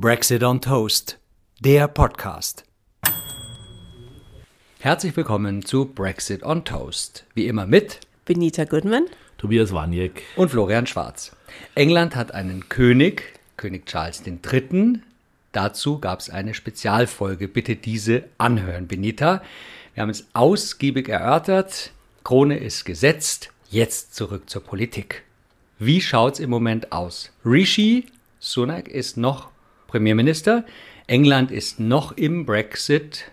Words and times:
Brexit 0.00 0.44
on 0.44 0.60
Toast, 0.60 1.18
der 1.58 1.88
Podcast. 1.88 2.62
Herzlich 4.78 5.16
willkommen 5.16 5.64
zu 5.64 5.86
Brexit 5.86 6.44
on 6.44 6.64
Toast. 6.64 7.24
Wie 7.34 7.48
immer 7.48 7.66
mit 7.66 7.98
Benita 8.24 8.62
Goodman, 8.62 9.06
Tobias 9.38 9.72
Waniek 9.72 10.22
und 10.36 10.50
Florian 10.52 10.86
Schwarz. 10.86 11.34
England 11.74 12.14
hat 12.14 12.30
einen 12.32 12.68
König, 12.68 13.40
König 13.56 13.86
Charles 13.86 14.22
III. 14.24 15.00
Dazu 15.50 15.98
gab 15.98 16.20
es 16.20 16.30
eine 16.30 16.54
Spezialfolge. 16.54 17.48
Bitte 17.48 17.74
diese 17.74 18.22
anhören, 18.38 18.86
Benita. 18.86 19.42
Wir 19.94 20.02
haben 20.04 20.10
es 20.10 20.28
ausgiebig 20.32 21.08
erörtert. 21.08 21.90
Krone 22.22 22.56
ist 22.58 22.84
gesetzt. 22.84 23.50
Jetzt 23.68 24.14
zurück 24.14 24.48
zur 24.48 24.62
Politik. 24.62 25.24
Wie 25.80 26.00
schaut's 26.00 26.38
im 26.38 26.50
Moment 26.50 26.92
aus? 26.92 27.32
Rishi 27.44 28.06
Sunak 28.38 28.86
ist 28.86 29.16
noch 29.16 29.48
Premierminister. 29.88 30.64
England 31.08 31.50
ist 31.50 31.80
noch 31.80 32.16
im 32.16 32.46
Brexit. 32.46 33.24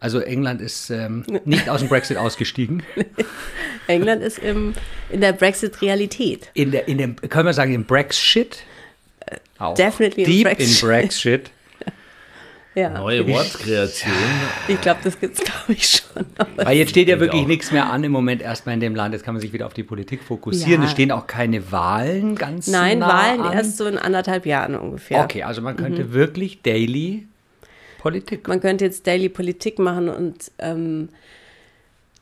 Also 0.00 0.20
England 0.20 0.62
ist 0.62 0.88
ähm, 0.88 1.24
nicht 1.44 1.68
aus 1.68 1.80
dem 1.80 1.88
Brexit 1.88 2.16
ausgestiegen. 2.16 2.82
England 3.86 4.22
ist 4.22 4.38
im, 4.38 4.72
in 5.10 5.20
der 5.20 5.32
Brexit-Realität. 5.32 6.50
In, 6.54 6.70
der, 6.70 6.88
in 6.88 6.98
dem, 6.98 7.16
können 7.16 7.46
wir 7.46 7.52
sagen, 7.52 7.74
im 7.74 7.84
Brexit? 7.84 8.62
Auch. 9.58 9.74
Definitely 9.74 10.24
Deep 10.24 10.58
in 10.58 10.74
Brexit. 10.80 11.50
Ja. 12.76 12.90
Neue 12.90 13.26
Wortkreation. 13.26 14.12
Ich 14.68 14.80
glaube, 14.80 15.00
das 15.02 15.18
gibt 15.18 15.38
es, 15.38 15.44
glaube 15.44 15.72
ich, 15.72 15.88
schon. 15.88 16.26
Weil 16.56 16.76
jetzt 16.76 16.90
steht 16.90 17.08
ja 17.08 17.18
wirklich 17.18 17.46
nichts 17.46 17.72
mehr 17.72 17.90
an 17.90 18.04
im 18.04 18.12
Moment 18.12 18.42
erstmal 18.42 18.74
in 18.74 18.80
dem 18.80 18.94
Land. 18.94 19.14
Jetzt 19.14 19.24
kann 19.24 19.34
man 19.34 19.40
sich 19.40 19.52
wieder 19.52 19.66
auf 19.66 19.74
die 19.74 19.82
Politik 19.82 20.22
fokussieren. 20.22 20.82
Ja. 20.82 20.86
Es 20.86 20.92
stehen 20.92 21.10
auch 21.10 21.26
keine 21.26 21.72
Wahlen 21.72 22.36
ganz 22.36 22.66
Nein, 22.66 22.98
nah 22.98 23.08
Wahlen 23.08 23.40
an. 23.40 23.52
erst 23.54 23.78
so 23.78 23.86
in 23.86 23.96
anderthalb 23.96 24.44
Jahren 24.44 24.76
ungefähr. 24.76 25.24
Okay, 25.24 25.42
also 25.42 25.62
man 25.62 25.76
könnte 25.76 26.04
mhm. 26.04 26.12
wirklich 26.12 26.62
daily 26.62 27.26
Politik. 27.98 28.46
Man 28.46 28.60
könnte 28.60 28.84
jetzt 28.84 29.06
daily 29.06 29.28
Politik 29.28 29.78
machen 29.78 30.08
und 30.08 30.52
ähm, 30.58 31.08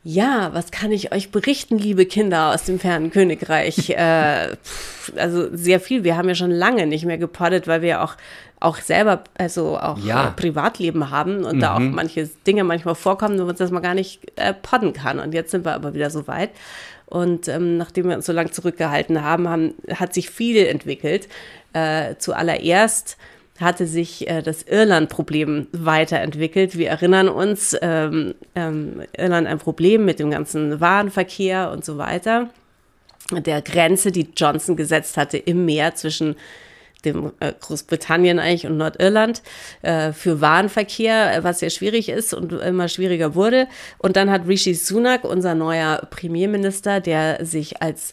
ja, 0.07 0.51
was 0.53 0.71
kann 0.71 0.93
ich 0.93 1.13
euch 1.13 1.31
berichten, 1.31 1.79
liebe 1.79 2.05
Kinder 2.05 2.55
aus 2.55 2.65
dem 2.65 2.79
fernen 2.79 3.11
Königreich? 3.11 3.91
äh, 3.97 4.49
also 5.17 5.49
sehr 5.57 5.81
viel. 5.81 6.05
Wir 6.05 6.17
haben 6.17 6.29
ja 6.29 6.35
schon 6.35 6.51
lange 6.51 6.87
nicht 6.87 7.07
mehr 7.07 7.19
gepoddet, 7.19 7.67
weil 7.67 7.83
wir 7.83 8.03
auch 8.03 8.15
auch 8.65 8.79
selber, 8.79 9.25
also 9.37 9.79
auch 9.79 9.99
ja. 9.99 10.29
äh, 10.29 10.31
Privatleben 10.31 11.11
haben 11.11 11.45
und 11.45 11.57
mhm. 11.57 11.61
da 11.61 11.75
auch 11.75 11.81
mhm. 11.81 11.95
manche 11.95 12.29
Dinge 12.47 12.65
manchmal 12.65 12.95
vorkommen, 12.95 13.55
dass 13.57 13.71
man 13.71 13.83
gar 13.83 13.95
nicht 13.95 14.21
äh, 14.37 14.55
podden 14.55 14.93
kann. 14.93 15.19
Und 15.19 15.35
jetzt 15.35 15.51
sind 15.51 15.65
wir 15.65 15.75
aber 15.75 15.95
wieder 15.95 16.11
so 16.11 16.27
weit. 16.27 16.51
Und 17.07 17.49
ähm, 17.49 17.77
nachdem 17.77 18.09
wir 18.09 18.17
uns 18.17 18.27
so 18.27 18.33
lange 18.33 18.51
zurückgehalten 18.51 19.23
haben, 19.23 19.49
haben, 19.49 19.75
hat 19.95 20.15
sich 20.15 20.31
viel 20.31 20.67
entwickelt. 20.67 21.29
Äh, 21.75 22.15
zuallererst 22.19 23.19
hatte 23.61 23.87
sich 23.87 24.29
äh, 24.29 24.43
das 24.43 24.63
Irland-Problem 24.63 25.69
weiterentwickelt. 25.73 26.77
Wir 26.77 26.89
erinnern 26.89 27.29
uns, 27.29 27.77
ähm, 27.83 28.35
ähm, 28.55 29.03
Irland 29.17 29.47
ein 29.47 29.59
Problem 29.59 30.05
mit 30.05 30.19
dem 30.19 30.31
ganzen 30.31 30.81
Warenverkehr 30.81 31.71
und 31.71 31.85
so 31.85 31.99
weiter. 31.99 32.49
Der 33.31 33.63
Grenze, 33.63 34.11
die 34.11 34.29
Johnson 34.37 34.77
gesetzt 34.77 35.17
hatte 35.17 35.39
im 35.39 35.65
Meer 35.67 35.95
zwischen 35.95 36.37
dem 37.05 37.33
äh, 37.41 37.53
Großbritannien 37.59 38.39
eigentlich 38.39 38.67
und 38.67 38.77
Nordirland 38.77 39.43
äh, 39.83 40.13
für 40.13 40.41
Warenverkehr, 40.41 41.39
was 41.43 41.61
sehr 41.61 41.71
schwierig 41.71 42.09
ist 42.09 42.35
und 42.35 42.53
immer 42.53 42.89
schwieriger 42.89 43.35
wurde. 43.35 43.67
Und 43.99 44.17
dann 44.17 44.31
hat 44.31 44.47
Rishi 44.47 44.75
Sunak, 44.75 45.25
unser 45.25 45.55
neuer 45.55 46.07
Premierminister, 46.11 47.01
der 47.01 47.45
sich 47.45 47.83
als 47.83 48.13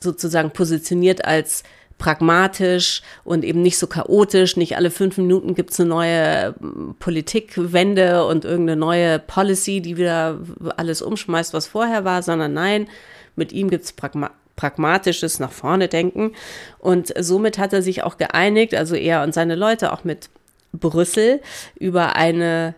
sozusagen 0.00 0.50
positioniert 0.50 1.24
als 1.24 1.62
pragmatisch 1.98 3.02
und 3.24 3.44
eben 3.44 3.62
nicht 3.62 3.78
so 3.78 3.86
chaotisch. 3.86 4.56
Nicht 4.56 4.76
alle 4.76 4.90
fünf 4.90 5.16
Minuten 5.16 5.54
gibt 5.54 5.70
es 5.70 5.80
eine 5.80 5.88
neue 5.88 6.54
ähm, 6.60 6.94
Politikwende 6.98 8.26
und 8.26 8.44
irgendeine 8.44 8.78
neue 8.78 9.18
Policy, 9.18 9.80
die 9.80 9.96
wieder 9.96 10.40
alles 10.76 11.02
umschmeißt, 11.02 11.54
was 11.54 11.66
vorher 11.66 12.04
war, 12.04 12.22
sondern 12.22 12.52
nein, 12.52 12.88
mit 13.34 13.52
ihm 13.52 13.70
gibt 13.70 13.84
es 13.84 13.92
Pragma 13.92 14.30
pragmatisches 14.56 15.38
nach 15.38 15.52
vorne 15.52 15.88
denken. 15.88 16.32
Und 16.78 17.12
somit 17.18 17.58
hat 17.58 17.72
er 17.72 17.82
sich 17.82 18.02
auch 18.02 18.16
geeinigt, 18.16 18.74
also 18.74 18.96
er 18.96 19.22
und 19.22 19.34
seine 19.34 19.54
Leute 19.54 19.92
auch 19.92 20.04
mit 20.04 20.30
Brüssel 20.72 21.40
über 21.78 22.16
eine 22.16 22.74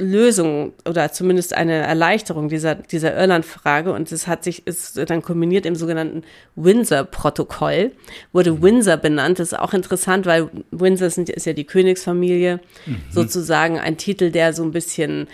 Lösung 0.00 0.72
oder 0.88 1.12
zumindest 1.12 1.54
eine 1.54 1.74
Erleichterung 1.74 2.48
dieser, 2.48 2.74
dieser 2.74 3.14
Irland-Frage 3.16 3.92
und 3.92 4.10
es 4.10 4.26
hat 4.26 4.42
sich, 4.42 4.66
ist 4.66 4.98
dann 5.10 5.22
kombiniert 5.22 5.66
im 5.66 5.76
sogenannten 5.76 6.22
Windsor-Protokoll, 6.56 7.92
wurde 8.32 8.52
mhm. 8.52 8.62
Windsor 8.62 8.96
benannt. 8.96 9.38
Das 9.38 9.52
ist 9.52 9.58
auch 9.58 9.74
interessant, 9.74 10.26
weil 10.26 10.48
Windsor 10.70 11.10
sind, 11.10 11.28
ist 11.28 11.44
ja 11.44 11.52
die 11.52 11.64
Königsfamilie, 11.64 12.60
mhm. 12.86 13.02
sozusagen 13.10 13.78
ein 13.78 13.98
Titel, 13.98 14.30
der 14.30 14.54
so 14.54 14.62
ein 14.62 14.72
bisschen 14.72 15.28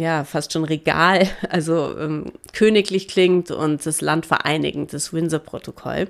ja, 0.00 0.24
fast 0.24 0.52
schon 0.52 0.64
Regal, 0.64 1.28
also 1.50 1.96
ähm, 1.98 2.32
königlich 2.52 3.08
klingt 3.08 3.50
und 3.50 3.84
das 3.84 4.00
Land 4.00 4.26
vereinigend, 4.26 4.92
das 4.92 5.12
Windsor-Protokoll. 5.12 6.08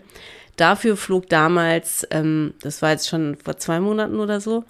Dafür 0.57 0.97
flog 0.97 1.29
damals, 1.29 2.07
ähm, 2.11 2.55
das 2.63 2.83
war 2.83 2.91
jetzt 2.91 3.09
schon 3.09 3.37
vor 3.37 3.57
zwei 3.57 3.81
Monaten 3.81 4.21
oder 4.21 4.41
so, 4.41 4.65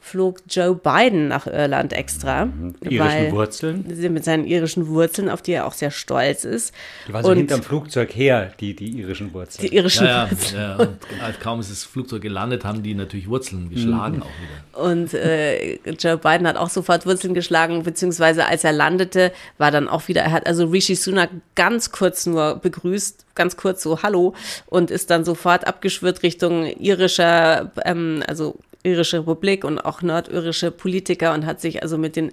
flog 0.00 0.40
Joe 0.48 0.74
Biden 0.74 1.28
nach 1.28 1.46
Irland 1.46 1.92
extra. 1.92 2.46
Mhm. 2.46 2.74
Irischen 2.80 3.32
Wurzeln. 3.32 4.12
Mit 4.12 4.24
seinen 4.24 4.46
irischen 4.46 4.88
Wurzeln, 4.88 5.28
auf 5.28 5.42
die 5.42 5.52
er 5.52 5.66
auch 5.66 5.74
sehr 5.74 5.90
stolz 5.90 6.44
ist. 6.44 6.74
Die 7.06 7.12
war 7.12 7.22
so 7.22 7.30
und 7.30 7.36
hinterm 7.36 7.62
Flugzeug 7.62 8.14
her, 8.14 8.52
die, 8.58 8.74
die 8.74 8.98
irischen 8.98 9.32
Wurzeln. 9.32 9.68
Die 9.68 9.74
irischen 9.74 10.06
ja, 10.06 10.30
Wurzeln. 10.30 10.60
Ja, 10.60 10.78
ja. 10.78 10.84
Und 10.84 11.40
kaum 11.40 11.60
ist 11.60 11.70
das 11.70 11.84
Flugzeug 11.84 12.22
gelandet, 12.22 12.64
haben 12.64 12.82
die 12.82 12.94
natürlich 12.94 13.28
Wurzeln 13.28 13.70
geschlagen 13.70 14.16
mhm. 14.16 14.22
auch 14.22 14.26
wieder. 14.26 14.84
Und 14.84 15.14
äh, 15.14 15.78
Joe 15.98 16.16
Biden 16.16 16.46
hat 16.46 16.56
auch 16.56 16.70
sofort 16.70 17.06
Wurzeln 17.06 17.34
geschlagen, 17.34 17.82
beziehungsweise 17.82 18.46
als 18.46 18.64
er 18.64 18.72
landete, 18.72 19.32
war 19.58 19.70
dann 19.70 19.88
auch 19.88 20.08
wieder, 20.08 20.22
er 20.22 20.32
hat 20.32 20.46
also 20.46 20.66
Rishi 20.66 20.94
Sunak 20.94 21.30
ganz 21.54 21.92
kurz 21.92 22.26
nur 22.26 22.56
begrüßt, 22.56 23.26
ganz 23.34 23.56
kurz 23.56 23.82
so 23.82 24.02
Hallo 24.02 24.34
und 24.66 24.90
ist 24.90 25.10
dann 25.10 25.24
sofort 25.24 25.66
abgeschwirrt 25.66 26.22
Richtung 26.22 26.66
irischer, 26.66 27.70
ähm, 27.84 28.22
also 28.26 28.56
irische 28.82 29.18
Republik 29.18 29.64
und 29.64 29.78
auch 29.78 30.02
nordirische 30.02 30.70
Politiker 30.70 31.32
und 31.34 31.46
hat 31.46 31.60
sich 31.60 31.82
also 31.82 31.98
mit 31.98 32.16
den 32.16 32.32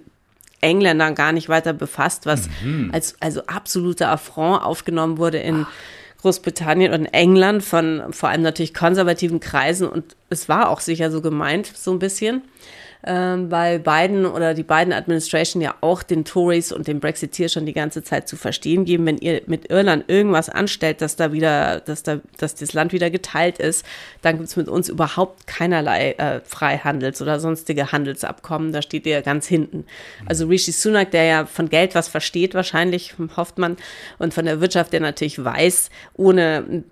Engländern 0.60 1.14
gar 1.14 1.32
nicht 1.32 1.48
weiter 1.48 1.72
befasst, 1.72 2.26
was 2.26 2.48
mhm. 2.64 2.90
als 2.92 3.14
also 3.20 3.42
absoluter 3.46 4.10
Affront 4.10 4.62
aufgenommen 4.62 5.18
wurde 5.18 5.38
in 5.38 5.66
Großbritannien 6.20 6.92
und 6.92 7.06
England 7.06 7.62
von 7.62 8.12
vor 8.12 8.28
allem 8.28 8.42
natürlich 8.42 8.74
konservativen 8.74 9.38
Kreisen 9.38 9.88
und 9.88 10.16
es 10.30 10.48
war 10.48 10.68
auch 10.68 10.80
sicher 10.80 11.10
so 11.12 11.20
gemeint, 11.20 11.66
so 11.66 11.92
ein 11.92 12.00
bisschen 12.00 12.42
ähm, 13.04 13.50
weil 13.50 13.78
Biden 13.78 14.26
oder 14.26 14.54
die 14.54 14.62
Biden 14.62 14.92
Administration 14.92 15.62
ja 15.62 15.74
auch 15.80 16.02
den 16.02 16.24
Tories 16.24 16.72
und 16.72 16.88
den 16.88 17.00
Brexiteers 17.00 17.52
schon 17.52 17.66
die 17.66 17.72
ganze 17.72 18.02
Zeit 18.02 18.28
zu 18.28 18.36
verstehen 18.36 18.84
geben, 18.84 19.06
wenn 19.06 19.18
ihr 19.18 19.42
mit 19.46 19.70
Irland 19.70 20.04
irgendwas 20.08 20.48
anstellt, 20.48 21.00
dass 21.00 21.16
da 21.16 21.32
wieder, 21.32 21.80
dass 21.80 22.02
da, 22.02 22.20
dass 22.38 22.54
das 22.54 22.72
Land 22.72 22.92
wieder 22.92 23.10
geteilt 23.10 23.58
ist, 23.58 23.86
dann 24.22 24.36
gibt 24.36 24.48
es 24.48 24.56
mit 24.56 24.68
uns 24.68 24.88
überhaupt 24.88 25.46
keinerlei 25.46 26.12
äh, 26.12 26.40
Freihandels- 26.44 27.22
oder 27.22 27.38
sonstige 27.38 27.92
Handelsabkommen. 27.92 28.72
Da 28.72 28.82
steht 28.82 29.06
ihr 29.06 29.22
ganz 29.22 29.46
hinten. 29.46 29.84
Also 30.26 30.46
Rishi 30.46 30.72
Sunak, 30.72 31.12
der 31.12 31.24
ja 31.24 31.46
von 31.46 31.68
Geld 31.68 31.94
was 31.94 32.08
versteht, 32.08 32.54
wahrscheinlich 32.54 33.14
hofft 33.36 33.58
man, 33.58 33.76
und 34.18 34.34
von 34.34 34.44
der 34.44 34.60
Wirtschaft, 34.60 34.92
der 34.92 35.00
natürlich 35.00 35.42
weiß, 35.42 35.90
ohne 36.14 36.84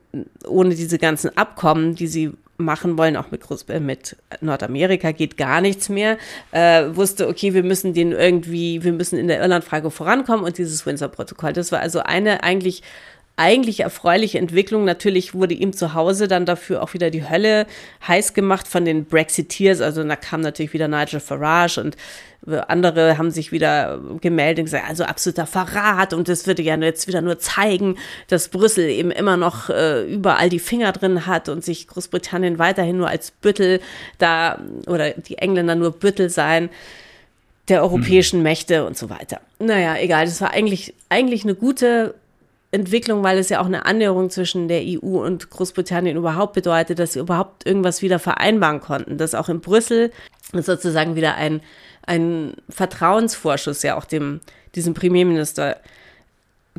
ohne 0.46 0.74
diese 0.74 0.98
ganzen 0.98 1.36
Abkommen, 1.36 1.94
die 1.94 2.06
sie 2.06 2.32
machen 2.58 2.96
wollen, 2.98 3.16
auch 3.16 3.30
mit, 3.30 3.42
Groß 3.42 3.62
äh, 3.64 3.80
mit 3.80 4.16
Nordamerika 4.40 5.12
geht 5.12 5.36
gar 5.36 5.60
nichts 5.60 5.88
mehr, 5.88 6.18
äh, 6.52 6.84
wusste, 6.94 7.28
okay, 7.28 7.54
wir 7.54 7.62
müssen 7.62 7.94
den 7.94 8.12
irgendwie, 8.12 8.82
wir 8.82 8.92
müssen 8.92 9.18
in 9.18 9.28
der 9.28 9.40
Irlandfrage 9.40 9.90
vorankommen 9.90 10.44
und 10.44 10.58
dieses 10.58 10.86
Windsor-Protokoll. 10.86 11.52
Das 11.52 11.72
war 11.72 11.80
also 11.80 12.00
eine 12.00 12.42
eigentlich 12.42 12.82
eigentlich 13.36 13.80
erfreuliche 13.80 14.38
Entwicklung. 14.38 14.84
Natürlich 14.84 15.34
wurde 15.34 15.54
ihm 15.54 15.74
zu 15.74 15.92
Hause 15.94 16.26
dann 16.26 16.46
dafür 16.46 16.82
auch 16.82 16.94
wieder 16.94 17.10
die 17.10 17.28
Hölle 17.28 17.66
heiß 18.06 18.32
gemacht 18.32 18.66
von 18.66 18.84
den 18.84 19.04
Brexiteers. 19.04 19.80
Also 19.82 20.02
da 20.02 20.16
kam 20.16 20.40
natürlich 20.40 20.72
wieder 20.72 20.88
Nigel 20.88 21.20
Farage 21.20 21.80
und 21.80 21.96
andere 22.68 23.18
haben 23.18 23.30
sich 23.30 23.52
wieder 23.52 24.00
gemeldet 24.20 24.60
und 24.60 24.64
gesagt, 24.66 24.88
also 24.88 25.04
absoluter 25.04 25.46
Verrat 25.46 26.12
und 26.12 26.28
das 26.28 26.46
würde 26.46 26.62
ja 26.62 26.76
jetzt 26.76 27.08
wieder 27.08 27.20
nur 27.20 27.38
zeigen, 27.38 27.96
dass 28.28 28.48
Brüssel 28.48 28.88
eben 28.88 29.10
immer 29.10 29.36
noch 29.36 29.68
äh, 29.68 30.04
überall 30.04 30.48
die 30.48 30.60
Finger 30.60 30.92
drin 30.92 31.26
hat 31.26 31.48
und 31.48 31.64
sich 31.64 31.88
Großbritannien 31.88 32.58
weiterhin 32.58 32.98
nur 32.98 33.08
als 33.08 33.32
Büttel 33.32 33.80
da 34.18 34.60
oder 34.86 35.10
die 35.10 35.38
Engländer 35.38 35.74
nur 35.74 35.90
Büttel 35.92 36.30
sein 36.30 36.70
der 37.68 37.82
europäischen 37.82 38.42
Mächte 38.42 38.86
und 38.86 38.96
so 38.96 39.10
weiter. 39.10 39.40
Naja, 39.58 39.96
egal, 39.98 40.26
das 40.26 40.40
war 40.40 40.52
eigentlich, 40.52 40.94
eigentlich 41.08 41.42
eine 41.42 41.56
gute 41.56 42.14
Entwicklung, 42.70 43.22
weil 43.22 43.38
es 43.38 43.48
ja 43.48 43.60
auch 43.60 43.66
eine 43.66 43.86
Annäherung 43.86 44.30
zwischen 44.30 44.68
der 44.68 44.82
EU 44.84 45.24
und 45.24 45.50
Großbritannien 45.50 46.16
überhaupt 46.16 46.54
bedeutet, 46.54 46.98
dass 46.98 47.12
sie 47.12 47.20
überhaupt 47.20 47.66
irgendwas 47.66 48.02
wieder 48.02 48.18
vereinbaren 48.18 48.80
konnten, 48.80 49.18
dass 49.18 49.34
auch 49.34 49.48
in 49.48 49.60
Brüssel 49.60 50.12
sozusagen 50.52 51.16
wieder 51.16 51.36
ein, 51.36 51.60
ein 52.06 52.54
Vertrauensvorschuss 52.68 53.82
ja 53.82 53.96
auch 53.96 54.04
dem, 54.04 54.40
diesem 54.74 54.94
Premierminister 54.94 55.76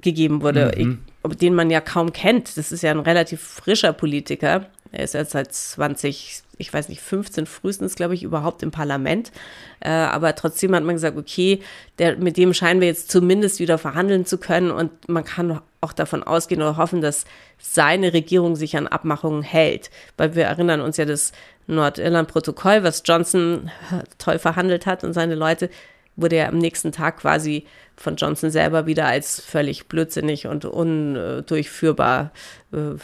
gegeben 0.02 0.42
wurde, 0.42 0.74
mhm. 0.78 1.00
den 1.40 1.56
man 1.56 1.70
ja 1.70 1.82
kaum 1.82 2.14
kennt. 2.14 2.58
Das 2.58 2.72
ist 2.72 2.84
ja 2.84 2.92
ein 2.92 3.00
relativ 3.00 3.42
frischer 3.42 3.94
Politiker, 3.94 4.68
Er 4.98 5.04
ist 5.04 5.14
jetzt 5.14 5.34
seit 5.34 5.54
20, 5.54 6.42
ich 6.58 6.74
weiß 6.74 6.90
nicht, 6.90 7.02
15 7.02 7.46
frühestens, 7.46 7.94
glaube 7.94 8.16
ich, 8.16 8.24
überhaupt 8.24 8.64
im 8.64 8.72
Parlament. 8.72 9.32
Äh, 9.80 9.90
aber 9.90 10.34
trotzdem 10.34 10.74
hat 10.74 10.84
man 10.84 10.96
gesagt, 10.96 11.18
okay, 11.18 11.62
der, 12.00 12.18
mit 12.18 12.36
dem 12.36 12.52
scheinen 12.56 12.82
wir 12.82 12.88
jetzt 12.88 13.12
zumindest 13.12 13.60
wieder 13.60 13.78
verhandeln 13.78 14.26
zu 14.26 14.40
können. 14.40 14.72
Und 14.72 15.08
man 15.08 15.24
kann 15.24 15.62
auch 15.82 15.94
davon 15.94 16.24
ausgehen 16.24 16.64
oder 16.64 16.78
hoffen, 16.78 17.02
dass 17.02 17.26
seine 17.60 18.12
Regierung 18.12 18.56
sich 18.56 18.76
an 18.76 18.88
Abmachungen 18.88 19.44
hält. 19.44 19.92
Weil 20.18 20.34
wir 20.34 20.46
erinnern 20.46 20.82
uns 20.82 20.98
ja 20.98 21.06
das 21.06 21.32
Nordirland-Protokoll, 21.68 22.82
was 22.82 23.04
Johnson 23.06 23.70
toll 24.18 24.40
verhandelt 24.40 24.88
hat 24.88 25.04
und 25.04 25.14
seine 25.14 25.36
Leute, 25.36 25.70
wurde 26.18 26.36
ja 26.36 26.50
am 26.50 26.58
nächsten 26.58 26.92
Tag 26.92 27.20
quasi 27.20 27.66
von 27.96 28.16
Johnson 28.16 28.52
selber 28.52 28.86
wieder 28.86 29.06
als 29.06 29.40
völlig 29.40 29.88
blödsinnig 29.88 30.48
und 30.48 30.66
undurchführbar, 30.66 32.32
äh, 32.74 32.98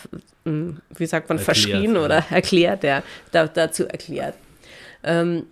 wie 0.43 1.05
sagt 1.05 1.29
man, 1.29 1.37
erklärt, 1.37 1.57
verschrien 1.57 1.95
ja. 1.95 2.03
oder 2.03 2.25
erklärt, 2.29 2.83
ja, 2.83 3.03
da, 3.31 3.47
dazu 3.47 3.87
erklärt. 3.87 4.35
Ähm, 5.03 5.43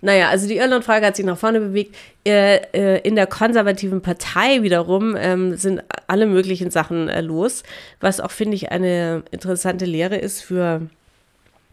naja, 0.00 0.28
also 0.28 0.46
die 0.46 0.58
Irland-Frage 0.58 1.06
hat 1.06 1.16
sich 1.16 1.26
nach 1.26 1.38
vorne 1.38 1.60
bewegt. 1.60 1.96
Äh, 2.24 2.58
äh, 2.72 3.00
in 3.00 3.16
der 3.16 3.26
konservativen 3.26 4.00
Partei 4.00 4.62
wiederum 4.62 5.16
ähm, 5.18 5.56
sind 5.56 5.82
alle 6.06 6.26
möglichen 6.26 6.70
Sachen 6.70 7.08
los, 7.26 7.64
was 8.00 8.20
auch, 8.20 8.30
finde 8.30 8.54
ich, 8.54 8.70
eine 8.70 9.24
interessante 9.32 9.86
Lehre 9.86 10.16
ist 10.16 10.42
für 10.42 10.82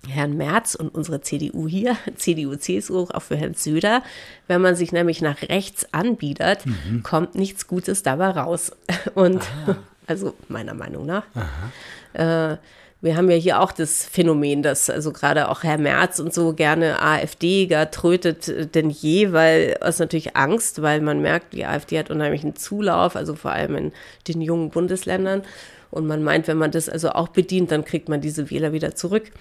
Herrn 0.07 0.38
Merz 0.38 0.75
und 0.75 0.94
unsere 0.94 1.22
CDU 1.22 1.68
hier, 1.68 1.98
CDU, 2.16 2.56
CSU, 2.56 3.07
auch 3.12 3.22
für 3.22 3.36
Herrn 3.36 3.54
Söder. 3.54 4.04
Wenn 4.48 4.62
man 4.62 4.75
sich 4.75 4.92
nämlich 4.92 5.22
nach 5.22 5.42
rechts 5.44 5.88
anbietet, 5.94 6.66
mhm. 6.66 7.04
kommt 7.04 7.36
nichts 7.36 7.68
Gutes 7.68 8.04
dabei 8.04 8.30
raus. 8.30 8.72
Und 9.16 9.42
Aha. 9.42 9.78
also 10.07 10.36
meiner 10.48 10.74
Meinung 10.74 11.06
nach. 11.06 11.24
Äh, 12.13 12.57
wir 13.02 13.18
haben 13.18 13.30
ja 13.30 13.38
hier 13.38 13.60
auch 13.60 13.72
das 13.72 14.06
Phänomen, 14.06 14.63
dass 14.63 14.90
also 14.90 15.12
gerade 15.12 15.50
auch 15.50 15.63
Herr 15.63 15.78
Merz 15.78 16.19
und 16.19 16.34
so 16.34 16.54
gerne 16.54 17.02
AfD 17.02 17.68
gar 17.68 17.92
trötet 17.92 18.74
denn 18.74 18.90
je, 18.90 19.31
weil 19.31 19.78
es 19.81 20.00
natürlich 20.00 20.36
Angst, 20.36 20.81
weil 20.81 21.02
man 21.02 21.22
merkt, 21.22 21.54
die 21.54 21.66
AfD 21.66 22.00
hat 22.00 22.10
unheimlichen 22.10 22.56
Zulauf, 22.56 23.16
also 23.16 23.36
vor 23.36 23.52
allem 23.52 23.75
in 23.75 23.92
den 24.28 24.42
jungen 24.42 24.72
Bundesländern. 24.72 25.44
Und 25.92 26.07
man 26.07 26.24
meint, 26.24 26.48
wenn 26.48 26.57
man 26.57 26.72
das 26.72 26.90
also 26.90 27.12
auch 27.12 27.28
bedient, 27.28 27.72
dann 27.72 27.86
kriegt 27.86 28.10
man 28.10 28.22
diese 28.22 28.50
Wähler 28.50 28.74
wieder 28.74 28.96
zurück 28.96 29.31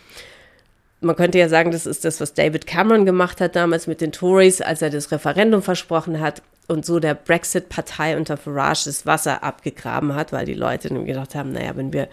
man 1.04 1.16
könnte 1.16 1.38
ja 1.38 1.48
sagen, 1.48 1.70
das 1.70 1.86
ist 1.86 2.04
das, 2.04 2.20
was 2.20 2.34
David 2.34 2.66
Cameron 2.66 3.06
gemacht 3.06 3.40
hat 3.40 3.56
damals 3.56 3.86
mit 3.86 4.00
den 4.00 4.12
Tories, 4.12 4.60
als 4.60 4.82
er 4.82 4.90
das 4.90 5.12
Referendum 5.12 5.62
versprochen 5.62 6.20
hat 6.20 6.42
und 6.66 6.86
so 6.86 6.98
der 6.98 7.14
Brexit-Partei 7.14 8.16
unter 8.16 8.36
Farage 8.36 8.84
das 8.86 9.06
Wasser 9.06 9.42
abgegraben 9.42 10.14
hat, 10.14 10.32
weil 10.32 10.46
die 10.46 10.54
Leute 10.54 10.88
dann 10.88 11.04
gedacht 11.04 11.34
haben, 11.34 11.52
naja, 11.52 11.76
wenn 11.76 11.92
wir 11.92 12.08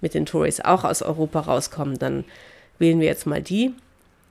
mit 0.00 0.14
den 0.14 0.26
Tories 0.26 0.60
auch 0.60 0.84
aus 0.84 1.02
Europa 1.02 1.40
rauskommen, 1.40 1.98
dann 1.98 2.24
wählen 2.78 3.00
wir 3.00 3.06
jetzt 3.06 3.26
mal 3.26 3.42
die. 3.42 3.74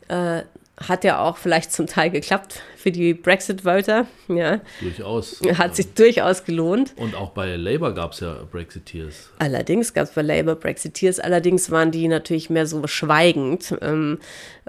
Äh, 0.08 0.42
hat 0.88 1.04
ja 1.04 1.20
auch 1.20 1.38
vielleicht 1.38 1.72
zum 1.72 1.88
Teil 1.88 2.10
geklappt 2.10 2.62
für 2.78 2.92
die 2.92 3.14
Brexit-Voter. 3.14 4.08
Ja. 4.30 4.62
Durchaus. 4.80 5.42
Hat 5.58 5.76
sich 5.76 5.94
durchaus 5.94 6.46
gelohnt. 6.46 6.94
Und 6.96 7.16
auch 7.16 7.32
bei 7.32 7.56
Labour 7.56 7.94
gab 7.94 8.14
es 8.14 8.22
ja 8.22 8.38
Brexiteers. 8.50 9.32
Allerdings 9.40 9.94
gab 9.94 10.06
es 10.06 10.12
bei 10.12 10.22
Labour 10.22 10.56
Brexiteers. 10.56 11.20
Allerdings 11.20 11.70
waren 11.72 11.92
die 11.92 12.08
natürlich 12.08 12.50
mehr 12.50 12.66
so 12.66 12.88
schweigend, 12.88 13.76
ähm, 13.82 14.20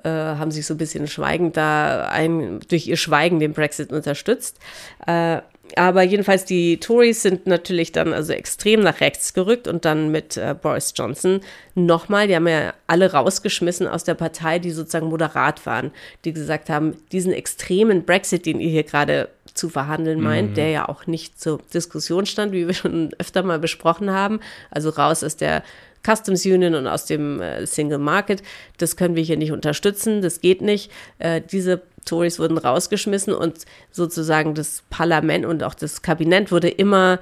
äh, 0.02 0.08
haben 0.08 0.50
sich 0.50 0.66
so 0.66 0.74
ein 0.74 0.78
bisschen 0.78 1.06
schweigend 1.06 1.56
da 1.56 2.08
ein, 2.08 2.60
durch 2.68 2.86
ihr 2.88 2.96
Schweigen 2.96 3.38
den 3.38 3.52
Brexit 3.52 3.92
unterstützt. 3.92 4.58
Äh, 5.06 5.42
aber 5.76 6.02
jedenfalls 6.02 6.44
die 6.44 6.78
Tories 6.78 7.22
sind 7.22 7.46
natürlich 7.46 7.93
dann 7.93 8.12
also 8.12 8.32
extrem 8.32 8.81
nach 8.81 9.00
rechts 9.00 9.34
gerückt 9.34 9.69
und 9.69 9.84
dann 9.84 10.11
mit 10.11 10.37
äh, 10.37 10.55
Boris 10.61 10.93
Johnson 10.96 11.40
nochmal, 11.75 12.28
die 12.28 12.37
haben 12.37 12.49
ja 12.49 12.75
alle 12.87 13.12
rausgeschmissen 13.12 13.87
aus 13.87 14.05
der 14.05 14.14
Partei, 14.14 14.58
die 14.58 14.70
sozusagen 14.70 15.08
moderat 15.08 15.64
waren, 15.67 15.90
die 16.25 16.32
gesagt 16.32 16.70
haben, 16.70 16.96
diesen 17.12 17.32
extremen 17.32 18.05
Brexit, 18.05 18.46
den 18.46 18.61
ihr 18.61 18.70
hier 18.70 18.84
gerade 18.84 19.28
zu 19.55 19.69
verhandeln 19.69 20.20
meint, 20.20 20.50
mhm. 20.50 20.55
der 20.55 20.70
ja 20.70 20.88
auch 20.88 21.06
nicht 21.06 21.40
zur 21.40 21.61
Diskussion 21.75 22.26
stand, 22.26 22.52
wie 22.52 22.66
wir 22.66 22.75
schon 22.75 23.11
öfter 23.19 23.43
mal 23.43 23.58
besprochen 23.58 24.11
haben, 24.11 24.40
also 24.70 24.90
raus 24.90 25.25
aus 25.25 25.37
der 25.37 25.62
Customs 26.06 26.46
Union 26.46 26.75
und 26.75 26.87
aus 26.87 27.05
dem 27.05 27.40
äh, 27.40 27.66
Single 27.66 27.99
Market. 27.99 28.43
Das 28.78 28.96
können 28.96 29.16
wir 29.16 29.23
hier 29.23 29.37
nicht 29.37 29.52
unterstützen, 29.52 30.23
das 30.23 30.40
geht 30.40 30.62
nicht. 30.62 30.90
Äh, 31.19 31.43
diese 31.43 31.82
Tories 32.05 32.38
wurden 32.38 32.58
rausgeschmissen 32.58 33.32
und 33.35 33.58
sozusagen 33.91 34.55
das 34.55 34.82
Parlament 34.91 35.44
und 35.44 35.62
auch 35.62 35.75
das 35.75 36.02
Kabinett 36.02 36.50
wurde 36.50 36.69
immer 36.69 37.20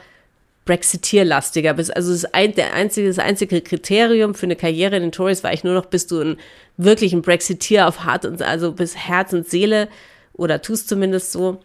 Brexitierlastiger. 0.64 1.76
Also 1.76 2.12
das, 2.12 2.26
ein, 2.26 2.54
der 2.54 2.74
einzige, 2.74 3.08
das 3.08 3.18
einzige 3.18 3.60
Kriterium 3.60 4.34
für 4.34 4.46
eine 4.46 4.56
Karriere 4.56 4.96
in 4.96 5.02
den 5.02 5.12
Tories 5.12 5.42
war 5.42 5.52
ich 5.52 5.64
nur 5.64 5.74
noch, 5.74 5.86
bist 5.86 6.10
du 6.10 6.20
ein 6.20 6.36
wirklich 6.76 7.12
ein 7.12 7.22
Brexiteer 7.22 7.88
auf 7.88 8.04
Hart 8.04 8.24
und 8.24 8.42
also 8.42 8.72
bis 8.72 8.96
Herz 8.96 9.32
und 9.32 9.48
Seele 9.48 9.88
oder 10.34 10.62
tust 10.62 10.88
zumindest 10.88 11.32
so, 11.32 11.60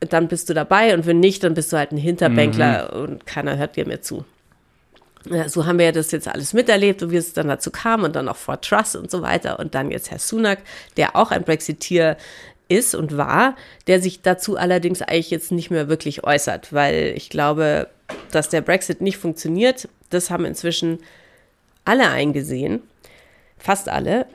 dann 0.00 0.28
bist 0.28 0.48
du 0.48 0.54
dabei 0.54 0.94
und 0.94 1.06
wenn 1.06 1.20
nicht, 1.20 1.42
dann 1.42 1.54
bist 1.54 1.72
du 1.72 1.76
halt 1.76 1.92
ein 1.92 1.98
Hinterbänkler 1.98 2.90
mhm. 2.94 3.00
und 3.00 3.26
keiner 3.26 3.56
hört 3.58 3.76
dir 3.76 3.86
mehr 3.86 4.00
zu 4.00 4.24
so 5.46 5.66
haben 5.66 5.78
wir 5.78 5.86
ja 5.86 5.92
das 5.92 6.10
jetzt 6.10 6.28
alles 6.28 6.52
miterlebt 6.52 7.02
und 7.02 7.10
wie 7.10 7.16
es 7.16 7.32
dann 7.32 7.48
dazu 7.48 7.70
kam 7.70 8.04
und 8.04 8.16
dann 8.16 8.28
auch 8.28 8.36
Fort 8.36 8.64
Truss 8.64 8.94
und 8.94 9.10
so 9.10 9.22
weiter. 9.22 9.58
Und 9.58 9.74
dann 9.74 9.90
jetzt 9.90 10.10
Herr 10.10 10.18
Sunak, 10.18 10.60
der 10.96 11.16
auch 11.16 11.30
ein 11.30 11.44
Brexiteer 11.44 12.16
ist 12.68 12.94
und 12.94 13.16
war, 13.16 13.56
der 13.86 14.00
sich 14.00 14.22
dazu 14.22 14.56
allerdings 14.56 15.02
eigentlich 15.02 15.30
jetzt 15.30 15.52
nicht 15.52 15.70
mehr 15.70 15.88
wirklich 15.88 16.24
äußert, 16.24 16.72
weil 16.72 17.14
ich 17.16 17.30
glaube, 17.30 17.88
dass 18.30 18.48
der 18.48 18.60
Brexit 18.60 19.00
nicht 19.00 19.16
funktioniert, 19.16 19.88
das 20.10 20.30
haben 20.30 20.44
inzwischen 20.44 20.98
alle 21.84 22.08
eingesehen, 22.10 22.82
fast 23.58 23.88
alle, 23.88 24.26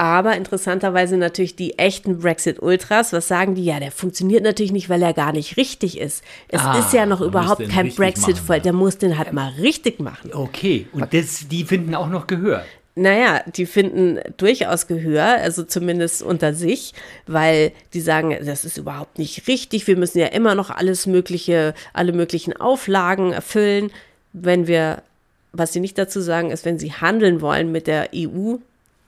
aber 0.00 0.34
interessanterweise 0.34 1.18
natürlich 1.18 1.56
die 1.56 1.78
echten 1.78 2.20
Brexit-Ultras, 2.20 3.12
was 3.12 3.28
sagen 3.28 3.54
die? 3.54 3.66
Ja, 3.66 3.80
der 3.80 3.92
funktioniert 3.92 4.42
natürlich 4.42 4.72
nicht, 4.72 4.88
weil 4.88 5.02
er 5.02 5.12
gar 5.12 5.32
nicht 5.32 5.58
richtig 5.58 6.00
ist. 6.00 6.24
Es 6.48 6.62
ah, 6.62 6.78
ist 6.78 6.94
ja 6.94 7.04
noch 7.04 7.20
überhaupt 7.20 7.68
kein 7.68 7.94
Brexit-Fall. 7.94 8.62
Der 8.62 8.72
muss 8.72 8.96
den 8.96 9.18
halt 9.18 9.34
mal 9.34 9.52
richtig 9.60 10.00
machen. 10.00 10.32
Okay, 10.32 10.86
und 10.92 11.12
das, 11.12 11.48
die 11.48 11.64
finden 11.64 11.94
auch 11.94 12.08
noch 12.08 12.26
Gehör. 12.26 12.64
Naja, 12.94 13.42
die 13.54 13.66
finden 13.66 14.18
durchaus 14.38 14.86
Gehör, 14.86 15.26
also 15.26 15.64
zumindest 15.64 16.22
unter 16.22 16.54
sich, 16.54 16.94
weil 17.26 17.72
die 17.92 18.00
sagen, 18.00 18.34
das 18.42 18.64
ist 18.64 18.78
überhaupt 18.78 19.18
nicht 19.18 19.48
richtig. 19.48 19.86
Wir 19.86 19.98
müssen 19.98 20.18
ja 20.18 20.28
immer 20.28 20.54
noch 20.54 20.70
alles 20.70 21.06
mögliche, 21.06 21.74
alle 21.92 22.14
möglichen 22.14 22.56
Auflagen 22.56 23.34
erfüllen. 23.34 23.90
Wenn 24.32 24.66
wir, 24.66 25.02
was 25.52 25.74
sie 25.74 25.80
nicht 25.80 25.98
dazu 25.98 26.20
sagen, 26.22 26.50
ist, 26.50 26.64
wenn 26.64 26.78
sie 26.78 26.94
handeln 26.94 27.42
wollen 27.42 27.70
mit 27.70 27.86
der 27.86 28.08
EU, 28.14 28.56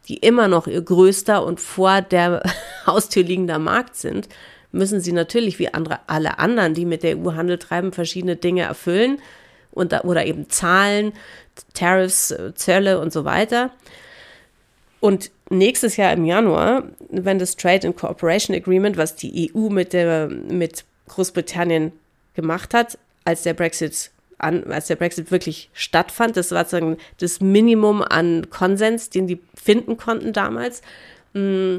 die 0.08 0.16
immer 0.16 0.48
noch 0.48 0.66
ihr 0.66 0.82
größter 0.82 1.44
und 1.44 1.60
vor 1.60 2.02
der 2.02 2.42
Haustür 2.86 3.22
liegender 3.22 3.58
Markt 3.58 3.96
sind, 3.96 4.28
müssen 4.72 5.00
sie 5.00 5.12
natürlich 5.12 5.58
wie 5.58 5.72
andere, 5.72 6.00
alle 6.06 6.38
anderen, 6.38 6.74
die 6.74 6.86
mit 6.86 7.02
der 7.02 7.18
EU 7.18 7.34
Handel 7.34 7.58
treiben, 7.58 7.92
verschiedene 7.92 8.36
Dinge 8.36 8.62
erfüllen 8.62 9.18
und, 9.70 9.92
oder 10.04 10.26
eben 10.26 10.48
Zahlen, 10.48 11.12
Tariffs, 11.74 12.34
Zölle 12.54 12.98
und 13.00 13.12
so 13.12 13.24
weiter. 13.24 13.70
Und 15.00 15.30
nächstes 15.50 15.96
Jahr 15.96 16.12
im 16.12 16.24
Januar, 16.24 16.84
wenn 17.10 17.38
das 17.38 17.56
Trade 17.56 17.88
and 17.88 17.96
Cooperation 17.96 18.56
Agreement, 18.56 18.96
was 18.96 19.16
die 19.16 19.52
EU 19.54 19.68
mit, 19.68 19.92
der, 19.92 20.28
mit 20.28 20.84
Großbritannien 21.08 21.92
gemacht 22.34 22.72
hat, 22.72 22.98
als 23.24 23.42
der 23.42 23.54
Brexit 23.54 24.10
an, 24.42 24.64
als 24.64 24.88
der 24.88 24.96
Brexit 24.96 25.30
wirklich 25.30 25.70
stattfand. 25.72 26.36
Das 26.36 26.50
war 26.50 26.64
sozusagen 26.64 26.98
das 27.18 27.40
Minimum 27.40 28.02
an 28.02 28.50
Konsens, 28.50 29.10
den 29.10 29.26
die 29.26 29.40
finden 29.54 29.96
konnten 29.96 30.32
damals. 30.32 30.82
Mm, 31.32 31.78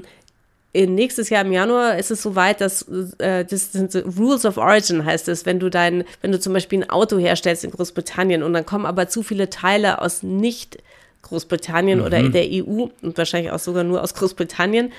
in 0.76 0.96
nächstes 0.96 1.30
Jahr 1.30 1.46
im 1.46 1.52
Januar 1.52 2.00
ist 2.00 2.10
es 2.10 2.24
soweit, 2.24 2.60
dass 2.60 2.88
äh, 3.20 3.46
das 3.46 3.74
sind 3.74 3.96
Rules 4.18 4.44
of 4.44 4.58
Origin 4.58 5.06
heißt 5.06 5.28
es, 5.28 5.46
wenn 5.46 5.60
du 5.60 5.70
dein, 5.70 6.04
wenn 6.22 6.32
du 6.32 6.40
zum 6.40 6.52
Beispiel 6.52 6.82
ein 6.82 6.90
Auto 6.90 7.20
herstellst 7.20 7.64
in 7.64 7.70
Großbritannien 7.70 8.42
und 8.42 8.54
dann 8.54 8.66
kommen 8.66 8.88
aber 8.88 9.08
zu 9.08 9.22
viele 9.22 9.52
Teile 9.52 10.02
aus 10.02 10.24
nicht 10.24 10.80
Großbritannien 11.22 12.00
mhm. 12.00 12.06
oder 12.06 12.18
in 12.18 12.32
der 12.32 12.46
EU 12.50 12.88
und 13.02 13.18
wahrscheinlich 13.18 13.52
auch 13.52 13.60
sogar 13.60 13.84
nur 13.84 14.02
aus 14.02 14.16
Großbritannien, 14.16 14.92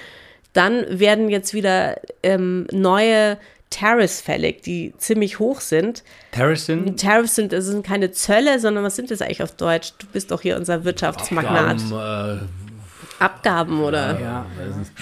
dann 0.52 0.86
werden 0.88 1.28
jetzt 1.28 1.54
wieder 1.54 2.00
ähm, 2.22 2.68
neue 2.70 3.36
Tariffs 3.74 4.20
fällig, 4.20 4.62
die 4.62 4.94
ziemlich 4.98 5.40
hoch 5.40 5.60
sind. 5.60 6.04
Tariffs 6.30 6.66
sind? 6.66 7.00
Tariffs 7.00 7.34
sind, 7.34 7.52
das 7.52 7.64
sind 7.64 7.84
keine 7.84 8.12
Zölle, 8.12 8.60
sondern 8.60 8.84
was 8.84 8.94
sind 8.94 9.10
das 9.10 9.20
eigentlich 9.20 9.42
auf 9.42 9.50
Deutsch? 9.52 9.94
Du 9.98 10.06
bist 10.06 10.30
doch 10.30 10.42
hier 10.42 10.56
unser 10.56 10.84
Wirtschaftsmagnat. 10.84 11.80
Abgaben, 11.80 12.38
äh, 12.40 13.22
Abgaben 13.24 13.82
oder 13.82 14.20
ja, 14.20 14.46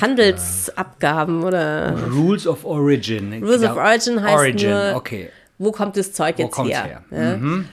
Handelsabgaben 0.01 1.45
oder 1.45 1.95
Rules 2.15 2.47
of 2.47 2.65
Origin. 2.65 3.43
Rules 3.43 3.63
of 3.63 3.77
Origin 3.77 4.23
heißt 4.23 4.37
Origin, 4.39 4.71
nur, 4.71 4.93
okay. 4.97 5.29
wo 5.59 5.71
kommt 5.71 5.99
das 5.99 6.15
Zeug 6.15 6.39
jetzt 6.39 6.57
her? 6.57 6.85
her? 6.85 7.03
Ja? 7.11 7.37
Mhm. 7.37 7.69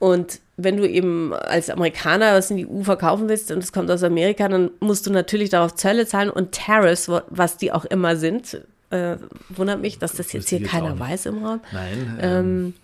Und 0.00 0.40
wenn 0.56 0.76
du 0.76 0.88
eben 0.88 1.32
als 1.32 1.70
Amerikaner 1.70 2.34
was 2.34 2.50
in 2.50 2.56
die 2.56 2.66
EU 2.66 2.82
verkaufen 2.82 3.28
willst 3.28 3.52
und 3.52 3.62
es 3.62 3.72
kommt 3.72 3.88
aus 3.92 4.02
Amerika, 4.02 4.48
dann 4.48 4.70
musst 4.80 5.06
du 5.06 5.12
natürlich 5.12 5.50
darauf 5.50 5.76
Zölle 5.76 6.04
zahlen 6.04 6.30
und 6.30 6.50
Tariffs, 6.52 7.08
was 7.28 7.58
die 7.58 7.70
auch 7.70 7.84
immer 7.84 8.16
sind, 8.16 8.60
äh, 8.92 9.16
wundert 9.48 9.80
mich, 9.80 9.98
dass 9.98 10.12
das 10.12 10.32
jetzt 10.32 10.48
hier 10.50 10.62
keiner 10.62 10.98
weiß 10.98 11.26
im 11.26 11.44
Raum. 11.44 11.60
Nein. 11.72 12.18
Ähm, 12.20 12.74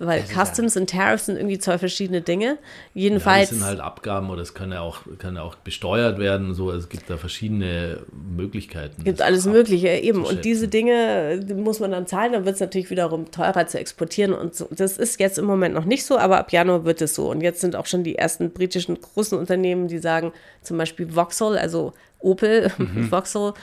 weil 0.00 0.22
Das 0.22 0.30
ist 0.30 0.34
ja- 0.36 0.44
Customs 0.44 0.76
und 0.76 0.90
Tariffs 0.90 1.26
sind 1.26 1.36
irgendwie 1.36 1.58
zwei 1.60 1.78
verschiedene 1.78 2.20
Dinge. 2.20 2.46
Ja, 2.94 3.02
Jedenfalls. 3.02 3.50
das 3.50 3.58
sind 3.58 3.66
halt 3.68 3.78
Abgaben 3.78 4.28
oder 4.28 4.42
es 4.42 4.52
kann 4.52 4.72
ja 4.72 4.80
auch, 4.80 5.02
kann 5.18 5.36
ja 5.36 5.42
auch 5.42 5.54
besteuert 5.54 6.18
werden. 6.18 6.52
So, 6.52 6.72
es 6.72 6.88
gibt 6.88 7.08
da 7.08 7.16
verschiedene 7.16 7.98
Möglichkeiten. 8.12 9.04
gibt 9.04 9.20
das 9.20 9.26
alles 9.26 9.46
Mögliche 9.46 9.88
eben. 9.90 10.24
Und 10.24 10.44
diese. 10.44 10.66
Dinge 10.66 11.38
die 11.38 11.54
muss 11.54 11.78
man 11.78 11.92
dann 11.92 12.08
zahlen, 12.08 12.32
dann 12.32 12.44
wird 12.44 12.54
es 12.56 12.60
natürlich 12.60 12.90
wiederum 12.90 13.30
teurer 13.30 13.68
zu 13.68 13.78
exportieren 13.78 14.32
und 14.32 14.56
so. 14.56 14.66
Das 14.72 14.98
ist 14.98 15.20
jetzt 15.20 15.38
im 15.38 15.44
Moment 15.44 15.76
noch 15.76 15.84
nicht 15.84 16.04
so, 16.04 16.18
aber 16.18 16.38
ab 16.38 16.50
Januar 16.50 16.84
wird 16.84 17.00
es 17.00 17.14
so. 17.14 17.30
Und 17.30 17.40
jetzt 17.40 17.60
sind 17.60 17.76
auch 17.76 17.86
schon 17.86 18.02
die 18.02 18.16
ersten 18.16 18.50
britischen 18.50 19.00
großen 19.00 19.38
Unternehmen, 19.38 19.86
die 19.86 19.98
sagen, 19.98 20.32
zum 20.62 20.76
Beispiel 20.76 21.12
Vauxhall, 21.12 21.56
also 21.56 21.92
Opel, 22.18 22.70
Vauxhall, 23.10 23.54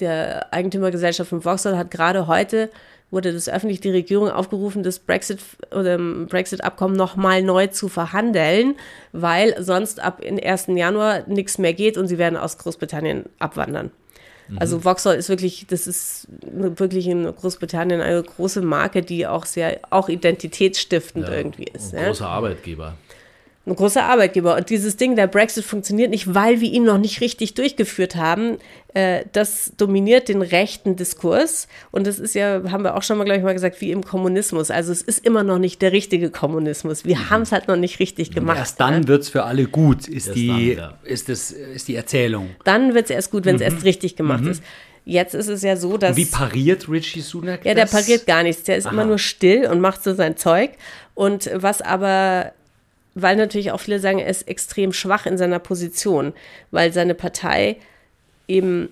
der 0.00 0.52
Eigentümergesellschaft 0.52 1.30
von 1.30 1.42
Vauxhall 1.42 1.76
hat 1.76 1.90
gerade 1.90 2.26
heute 2.26 2.70
wurde 3.10 3.32
das 3.32 3.48
öffentlich 3.48 3.80
die 3.80 3.90
Regierung 3.90 4.30
aufgerufen, 4.30 4.82
das 4.84 5.00
Brexit 5.00 5.40
oder 5.72 5.98
Brexit-Abkommen 5.98 6.94
nochmal 6.94 7.42
neu 7.42 7.66
zu 7.66 7.88
verhandeln, 7.88 8.76
weil 9.12 9.60
sonst 9.62 9.98
ab 10.00 10.20
im 10.22 10.38
1. 10.40 10.68
Januar 10.68 11.24
nichts 11.26 11.58
mehr 11.58 11.74
geht 11.74 11.98
und 11.98 12.06
sie 12.06 12.18
werden 12.18 12.36
aus 12.36 12.56
Großbritannien 12.58 13.24
abwandern. 13.38 13.90
Also 14.56 14.80
Vauxhall 14.80 15.16
ist 15.16 15.28
wirklich, 15.28 15.66
das 15.68 15.86
ist 15.86 16.26
wirklich 16.42 17.06
in 17.06 17.24
Großbritannien 17.24 18.00
eine 18.00 18.20
große 18.20 18.62
Marke, 18.62 19.02
die 19.02 19.26
auch 19.26 19.46
sehr, 19.46 19.78
auch 19.90 20.08
identitätsstiftend 20.08 21.28
Ja, 21.28 21.34
irgendwie 21.34 21.66
ist. 21.72 21.94
Ein 21.94 22.00
Ja? 22.00 22.06
großer 22.08 22.28
Arbeitgeber. 22.28 22.94
Ein 23.70 23.76
großer 23.76 24.04
Arbeitgeber. 24.04 24.56
Und 24.56 24.68
dieses 24.70 24.96
Ding, 24.96 25.16
der 25.16 25.26
Brexit 25.26 25.64
funktioniert 25.64 26.10
nicht, 26.10 26.34
weil 26.34 26.60
wir 26.60 26.70
ihn 26.70 26.84
noch 26.84 26.98
nicht 26.98 27.20
richtig 27.20 27.54
durchgeführt 27.54 28.16
haben. 28.16 28.58
Äh, 28.94 29.24
das 29.32 29.72
dominiert 29.76 30.28
den 30.28 30.42
rechten 30.42 30.96
Diskurs. 30.96 31.68
Und 31.90 32.06
das 32.06 32.18
ist 32.18 32.34
ja, 32.34 32.62
haben 32.70 32.84
wir 32.84 32.96
auch 32.96 33.02
schon 33.02 33.18
mal, 33.18 33.24
glaube 33.24 33.38
ich, 33.38 33.44
mal 33.44 33.54
gesagt, 33.54 33.80
wie 33.80 33.92
im 33.92 34.04
Kommunismus. 34.04 34.70
Also 34.70 34.92
es 34.92 35.02
ist 35.02 35.24
immer 35.24 35.42
noch 35.42 35.58
nicht 35.58 35.80
der 35.82 35.92
richtige 35.92 36.30
Kommunismus. 36.30 37.04
Wir 37.04 37.30
haben 37.30 37.42
es 37.42 37.52
halt 37.52 37.68
noch 37.68 37.76
nicht 37.76 38.00
richtig 38.00 38.32
gemacht. 38.32 38.58
Erst 38.58 38.80
dann 38.80 39.08
wird 39.08 39.22
es 39.22 39.28
für 39.28 39.44
alle 39.44 39.64
gut, 39.66 40.08
ist, 40.08 40.26
Erst 40.26 40.36
die, 40.36 40.74
dann, 40.74 40.90
ja. 40.90 40.98
ist, 41.04 41.28
das, 41.28 41.50
ist 41.50 41.88
die 41.88 41.94
Erzählung. 41.94 42.50
Dann 42.64 42.94
wird 42.94 43.04
es 43.04 43.10
erst 43.10 43.30
gut, 43.30 43.44
wenn 43.44 43.56
es 43.56 43.62
erst 43.62 43.84
richtig 43.84 44.16
gemacht 44.16 44.44
ist. 44.46 44.62
Jetzt 45.04 45.34
ist 45.34 45.48
es 45.48 45.62
ja 45.62 45.76
so, 45.76 45.96
dass. 45.96 46.16
Wie 46.16 46.26
pariert 46.26 46.88
Richie 46.88 47.20
Sunak 47.20 47.64
Ja, 47.64 47.74
der 47.74 47.84
das? 47.86 47.92
pariert 47.92 48.26
gar 48.26 48.42
nichts. 48.42 48.64
Der 48.64 48.76
ist 48.76 48.86
immer 48.86 49.04
nur 49.04 49.18
still 49.18 49.66
und 49.66 49.80
macht 49.80 50.02
so 50.04 50.14
sein 50.14 50.36
Zeug. 50.36 50.72
Und 51.14 51.50
was 51.54 51.82
aber, 51.82 52.52
weil 53.14 53.36
natürlich 53.36 53.72
auch 53.72 53.80
viele 53.80 53.98
sagen, 53.98 54.18
er 54.18 54.28
ist 54.28 54.48
extrem 54.48 54.92
schwach 54.92 55.26
in 55.26 55.36
seiner 55.38 55.58
Position, 55.58 56.32
weil 56.70 56.92
seine 56.92 57.14
Partei 57.14 57.76
eben 58.48 58.88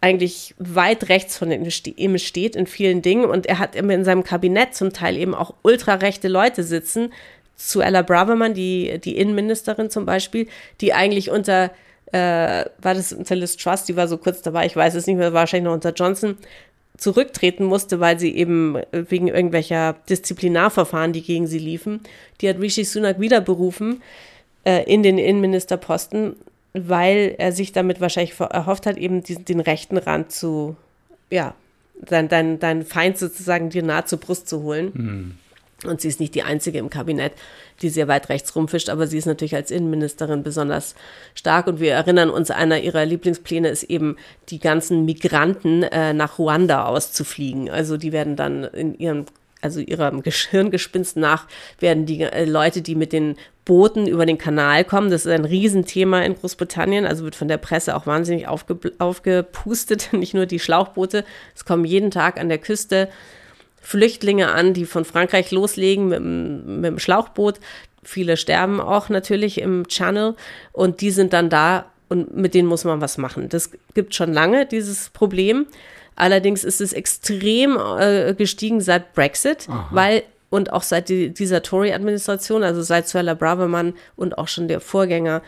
eigentlich 0.00 0.54
weit 0.58 1.08
rechts 1.08 1.36
von 1.36 1.50
ihm 1.50 1.68
ste- 1.70 1.90
ihm 1.90 2.16
steht 2.18 2.54
in 2.54 2.66
vielen 2.66 3.02
Dingen 3.02 3.24
und 3.24 3.46
er 3.46 3.58
hat 3.58 3.74
immer 3.74 3.94
in 3.94 4.04
seinem 4.04 4.22
Kabinett 4.22 4.74
zum 4.74 4.92
Teil 4.92 5.16
eben 5.16 5.34
auch 5.34 5.54
ultrarechte 5.62 6.28
Leute 6.28 6.62
sitzen, 6.62 7.12
zu 7.56 7.80
Ella 7.80 8.02
Braverman, 8.02 8.54
die, 8.54 9.00
die 9.00 9.16
Innenministerin 9.16 9.90
zum 9.90 10.06
Beispiel, 10.06 10.46
die 10.80 10.92
eigentlich 10.94 11.30
unter, 11.30 11.72
äh, 12.12 12.64
war 12.78 12.94
das 12.94 13.12
unter 13.12 13.34
Liz 13.34 13.56
Truss, 13.56 13.82
die 13.82 13.96
war 13.96 14.06
so 14.06 14.16
kurz 14.18 14.42
dabei, 14.42 14.66
ich 14.66 14.76
weiß 14.76 14.94
es 14.94 15.08
nicht 15.08 15.16
mehr, 15.16 15.32
wahrscheinlich 15.32 15.64
noch 15.64 15.74
unter 15.74 15.92
Johnson, 15.92 16.36
zurücktreten 16.98 17.64
musste, 17.64 18.00
weil 18.00 18.18
sie 18.18 18.36
eben 18.36 18.76
äh, 18.76 19.04
wegen 19.08 19.28
irgendwelcher 19.28 19.94
Disziplinarverfahren, 20.10 21.12
die 21.12 21.22
gegen 21.22 21.46
sie 21.46 21.58
liefen, 21.58 22.00
die 22.40 22.48
hat 22.48 22.60
Rishi 22.60 22.84
Sunak 22.84 23.20
wieder 23.20 23.40
berufen 23.40 24.02
äh, 24.64 24.82
in 24.84 25.02
den 25.02 25.16
Innenministerposten, 25.16 26.36
weil 26.74 27.34
er 27.38 27.52
sich 27.52 27.72
damit 27.72 28.00
wahrscheinlich 28.00 28.38
erhofft 28.38 28.84
hat, 28.86 28.98
eben 28.98 29.22
diesen, 29.22 29.44
den 29.44 29.60
rechten 29.60 29.96
Rand 29.96 30.32
zu, 30.32 30.76
ja, 31.30 31.54
dein, 32.02 32.28
dein, 32.28 32.58
dein 32.58 32.84
Feind 32.84 33.16
sozusagen 33.16 33.70
dir 33.70 33.82
nah 33.82 34.04
zur 34.04 34.18
Brust 34.18 34.48
zu 34.48 34.62
holen. 34.62 35.38
Und 35.84 36.00
sie 36.00 36.08
ist 36.08 36.18
nicht 36.18 36.34
die 36.34 36.42
einzige 36.42 36.78
im 36.78 36.90
Kabinett, 36.90 37.32
die 37.82 37.88
sehr 37.88 38.08
weit 38.08 38.30
rechts 38.30 38.56
rumfischt, 38.56 38.88
aber 38.88 39.06
sie 39.06 39.16
ist 39.16 39.26
natürlich 39.26 39.54
als 39.54 39.70
Innenministerin 39.70 40.42
besonders 40.42 40.96
stark. 41.36 41.68
Und 41.68 41.78
wir 41.78 41.92
erinnern 41.92 42.30
uns, 42.30 42.50
einer 42.50 42.80
ihrer 42.80 43.06
Lieblingspläne 43.06 43.68
ist 43.68 43.84
eben, 43.84 44.16
die 44.48 44.58
ganzen 44.58 45.04
Migranten 45.04 45.84
äh, 45.84 46.12
nach 46.12 46.38
Ruanda 46.40 46.86
auszufliegen. 46.86 47.70
Also 47.70 47.96
die 47.96 48.10
werden 48.10 48.34
dann 48.34 48.64
in 48.64 48.98
ihrem, 48.98 49.26
also 49.60 49.78
ihrem 49.78 50.22
Gehirngespinst 50.24 51.16
nach, 51.16 51.46
werden 51.78 52.06
die 52.06 52.22
äh, 52.22 52.44
Leute, 52.44 52.82
die 52.82 52.96
mit 52.96 53.12
den 53.12 53.36
Booten 53.64 54.08
über 54.08 54.26
den 54.26 54.38
Kanal 54.38 54.82
kommen, 54.82 55.10
das 55.10 55.26
ist 55.26 55.32
ein 55.32 55.44
Riesenthema 55.44 56.22
in 56.22 56.34
Großbritannien, 56.34 57.04
also 57.04 57.22
wird 57.24 57.36
von 57.36 57.48
der 57.48 57.58
Presse 57.58 57.94
auch 57.94 58.06
wahnsinnig 58.06 58.48
aufge, 58.48 58.78
aufgepustet, 58.98 60.08
nicht 60.12 60.32
nur 60.32 60.46
die 60.46 60.58
Schlauchboote, 60.58 61.22
es 61.54 61.66
kommen 61.66 61.84
jeden 61.84 62.10
Tag 62.10 62.40
an 62.40 62.48
der 62.48 62.58
Küste 62.58 63.10
Flüchtlinge 63.88 64.48
an, 64.52 64.74
die 64.74 64.84
von 64.84 65.06
Frankreich 65.06 65.50
loslegen 65.50 66.08
mit, 66.08 66.18
dem- 66.18 66.80
mit 66.82 66.84
dem 66.84 66.98
Schlauchboot. 66.98 67.54
Viele 68.02 68.36
sterben 68.36 68.80
auch 68.82 69.08
natürlich 69.08 69.60
im 69.62 69.88
Channel 69.88 70.34
und 70.72 71.00
die 71.00 71.10
sind 71.10 71.32
dann 71.32 71.48
da 71.48 71.86
und 72.10 72.36
mit 72.36 72.52
denen 72.52 72.68
muss 72.68 72.84
man 72.84 73.00
was 73.00 73.16
machen. 73.16 73.48
Das 73.48 73.70
gibt 73.94 74.14
schon 74.14 74.32
lange, 74.34 74.66
dieses 74.66 75.08
Problem. 75.08 75.66
Allerdings 76.16 76.64
ist 76.64 76.82
es 76.82 76.92
extrem 76.92 77.78
äh, 77.98 78.34
gestiegen 78.34 78.82
seit 78.82 79.14
Brexit, 79.14 79.68
weil 79.90 80.22
und 80.50 80.70
auch 80.72 80.82
seit 80.82 81.08
die, 81.08 81.30
dieser 81.30 81.62
Tory-Administration, 81.62 82.62
also 82.64 82.82
seit 82.82 83.08
Suella 83.08 83.32
Braverman 83.34 83.94
und 84.16 84.36
auch 84.36 84.48
schon 84.48 84.68
der 84.68 84.80
Vorgänger 84.80 85.40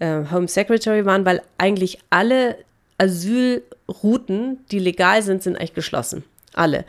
äh, 0.00 0.22
Home 0.32 0.48
Secretary 0.48 1.04
waren, 1.06 1.24
weil 1.24 1.42
eigentlich 1.58 1.98
alle 2.10 2.56
Asylrouten, 2.98 4.64
die 4.70 4.78
legal 4.78 5.22
sind, 5.22 5.42
sind 5.44 5.56
eigentlich 5.56 5.74
geschlossen. 5.74 6.24
Alle. 6.54 6.84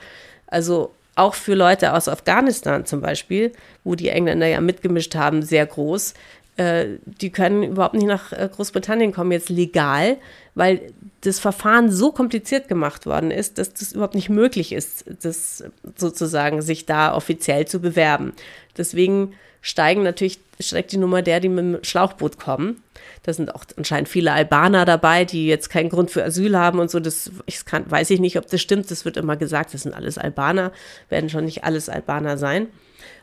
Also 0.48 0.92
auch 1.16 1.34
für 1.34 1.56
Leute 1.56 1.94
aus 1.94 2.08
Afghanistan 2.08 2.86
zum 2.86 3.02
Beispiel, 3.02 3.54
wo 3.84 3.96
die 3.96 4.10
Engländer 4.10 4.48
ja 4.48 4.62
mitgemischt 4.62 5.16
haben, 5.16 5.42
sehr 5.42 5.66
groß, 5.66 6.14
äh, 6.58 6.98
die 7.06 7.32
können 7.32 7.64
überhaupt 7.64 7.96
nicht 7.96 8.08
nach 8.08 8.32
äh, 8.32 8.50
Großbritannien 8.54 9.12
kommen, 9.12 9.32
jetzt 9.32 9.50
legal, 9.50 10.18
weil 10.54 10.94
das 11.22 11.40
Verfahren 11.40 11.92
so 11.92 12.12
kompliziert 12.12 12.68
gemacht 12.68 13.06
worden 13.06 13.32
ist, 13.32 13.58
dass 13.58 13.74
das 13.74 13.92
überhaupt 13.92 14.16
nicht 14.16 14.30
möglich 14.30 14.72
ist, 14.72 15.06
das 15.22 15.64
sozusagen 15.96 16.62
sich 16.62 16.86
da 16.86 17.14
offiziell 17.14 17.68
zu 17.68 17.80
bewerben. 17.80 18.34
Deswegen 18.78 19.34
steigen 19.62 20.04
natürlich, 20.04 20.40
steigt 20.60 20.92
die 20.92 20.98
Nummer 20.98 21.22
der, 21.22 21.40
die 21.40 21.50
mit 21.50 21.60
dem 21.60 21.84
Schlauchboot 21.84 22.40
kommen. 22.40 22.82
Da 23.26 23.34
sind 23.34 23.56
auch 23.56 23.66
anscheinend 23.76 24.08
viele 24.08 24.34
Albaner 24.34 24.86
dabei, 24.86 25.26
die 25.26 25.48
jetzt 25.48 25.72
keinen 25.72 25.90
Grund 25.90 26.12
für 26.12 26.24
Asyl 26.24 26.56
haben 26.56 26.78
und 26.78 26.92
so. 26.92 27.00
Das 27.00 27.32
ich 27.48 27.66
kann, 27.66 27.90
weiß 27.90 28.12
ich 28.12 28.20
nicht, 28.20 28.38
ob 28.38 28.48
das 28.48 28.62
stimmt. 28.62 28.92
Das 28.92 29.04
wird 29.04 29.18
immer 29.18 29.36
gesagt, 29.36 29.74
das 29.74 29.82
sind 29.82 29.96
alles 29.96 30.20
Albaner, 30.20 30.72
werden 31.10 31.32
schon 31.32 31.46
nicht 31.46 31.64
alles 31.64 31.90
Albaner 31.90 32.38
sein. 32.38 32.68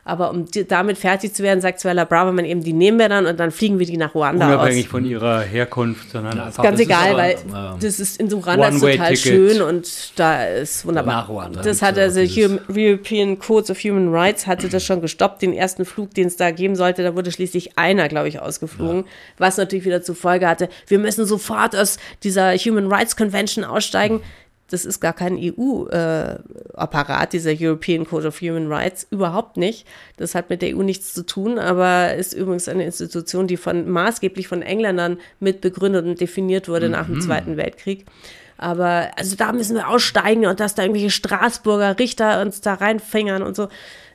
Aber 0.05 0.31
um 0.31 0.45
die, 0.45 0.67
damit 0.67 0.97
fertig 0.97 1.33
zu 1.33 1.43
werden, 1.43 1.61
sagt 1.61 1.79
Suella 1.79 2.03
Braverman 2.03 2.43
eben, 2.43 2.61
die 2.61 2.73
nehmen 2.73 2.99
wir 2.99 3.07
dann 3.07 3.25
und 3.25 3.39
dann 3.39 3.51
fliegen 3.51 3.79
wir 3.79 3.85
die 3.85 3.95
nach 3.95 4.13
Ruanda 4.13 4.47
Unabhängig 4.47 4.85
aus. 4.85 4.91
von 4.91 5.05
ihrer 5.05 5.41
Herkunft, 5.41 6.11
sondern 6.11 6.39
einfach 6.39 6.61
Ganz 6.61 6.79
egal, 6.79 7.15
weil 7.15 7.37
ja. 7.49 7.77
das 7.79 8.01
ist 8.01 8.19
in 8.19 8.31
Ruanda 8.31 8.67
ist 8.67 8.81
total 8.81 9.15
schön 9.15 9.61
und 9.61 10.19
da 10.19 10.45
ist 10.45 10.85
wunderbar. 10.85 11.21
Nach 11.21 11.29
Ruanda. 11.29 11.61
Das 11.61 11.81
hat 11.81 11.95
Ja, 11.95 12.03
also 12.03 12.19
European 12.19 13.39
Codes 13.39 13.71
of 13.71 13.79
Human 13.79 14.13
Rights 14.13 14.45
hatte 14.45 14.67
das 14.67 14.83
schon 14.83 14.99
gestoppt, 14.99 15.41
den 15.41 15.53
ersten 15.53 15.85
Flug, 15.85 16.13
den 16.13 16.27
es 16.27 16.35
da 16.35 16.51
geben 16.51 16.75
sollte. 16.75 17.01
Da 17.03 17.15
wurde 17.15 17.31
schließlich 17.31 17.77
einer, 17.77 18.09
glaube 18.09 18.27
ich, 18.27 18.39
ausgeflogen, 18.39 19.05
was 19.37 19.55
natürlich 19.55 19.85
wieder 19.85 20.01
zur 20.01 20.15
Folge 20.15 20.47
hatte, 20.47 20.67
wir 20.87 20.99
müssen 20.99 21.25
sofort 21.25 21.75
aus 21.75 21.97
dieser 22.23 22.55
Human 22.57 22.91
Rights 22.91 23.15
Convention 23.15 23.63
aussteigen. 23.63 24.21
Das 24.69 24.85
ist 24.85 24.99
gar 24.99 25.13
kein 25.13 25.37
EU-Apparat, 25.37 27.33
dieser 27.33 27.51
European 27.59 28.05
Code 28.05 28.27
of 28.27 28.41
Human 28.41 28.71
Rights, 28.71 29.05
überhaupt 29.11 29.57
nicht. 29.57 29.85
Das 30.17 30.35
hat 30.35 30.49
mit 30.49 30.61
der 30.61 30.75
EU 30.75 30.83
nichts 30.83 31.13
zu 31.13 31.25
tun, 31.25 31.59
aber 31.59 32.15
ist 32.15 32.33
übrigens 32.33 32.67
eine 32.67 32.85
Institution, 32.85 33.47
die 33.47 33.57
von 33.57 33.89
maßgeblich 33.89 34.47
von 34.47 34.61
Engländern 34.61 35.19
mit 35.39 35.61
begründet 35.61 36.05
und 36.05 36.19
definiert 36.19 36.69
wurde 36.69 36.89
nach 36.89 37.05
dem 37.05 37.21
Zweiten 37.21 37.57
Weltkrieg. 37.57 38.05
Aber 38.57 39.11
also 39.17 39.35
da 39.35 39.51
müssen 39.51 39.75
wir 39.75 39.89
aussteigen 39.89 40.45
und 40.45 40.59
dass 40.59 40.75
da 40.75 40.83
irgendwelche 40.83 41.09
Straßburger 41.09 41.99
Richter 41.99 42.41
uns 42.41 42.61
da 42.61 42.75
reinfingern 42.75 43.43
und 43.43 43.55
so. 43.55 43.67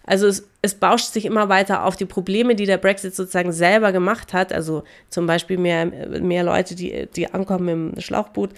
Also 0.04 0.26
es, 0.26 0.48
es 0.62 0.74
bauscht 0.74 1.12
sich 1.12 1.26
immer 1.26 1.50
weiter 1.50 1.84
auf 1.84 1.96
die 1.96 2.06
Probleme, 2.06 2.54
die 2.54 2.64
der 2.64 2.78
Brexit 2.78 3.14
sozusagen 3.14 3.52
selber 3.52 3.92
gemacht 3.92 4.32
hat. 4.32 4.54
Also 4.54 4.84
zum 5.10 5.26
Beispiel 5.26 5.58
mehr, 5.58 5.84
mehr 5.84 6.44
Leute, 6.44 6.74
die, 6.74 7.08
die 7.14 7.32
ankommen 7.32 7.92
im 7.92 8.00
Schlauchboot 8.00 8.50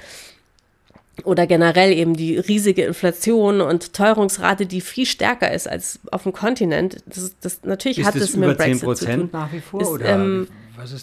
oder 1.25 1.47
generell 1.47 1.93
eben 1.93 2.15
die 2.15 2.37
riesige 2.39 2.85
Inflation 2.85 3.61
und 3.61 3.93
Teuerungsrate, 3.93 4.67
die 4.67 4.81
viel 4.81 5.07
stärker 5.07 5.53
ist 5.53 5.69
als 5.69 6.01
auf 6.11 6.23
dem 6.25 6.33
Kontinent. 6.33 6.99
Das, 7.07 7.35
das 7.41 7.61
natürlich 7.65 7.99
Ist 7.99 8.07
hat 8.07 8.15
das 8.17 8.35
mit 8.37 8.45
über 8.51 8.55
dem 8.55 8.79
Brexit 8.79 8.81
10 8.81 8.81
zu 8.81 9.05
tun. 9.05 9.15
Prozent 9.31 9.33
nach 9.33 9.53
wie 9.53 9.61
vor? 9.61 9.81
Ist, 9.83 9.89
oder 9.89 10.05
ähm, 10.07 10.49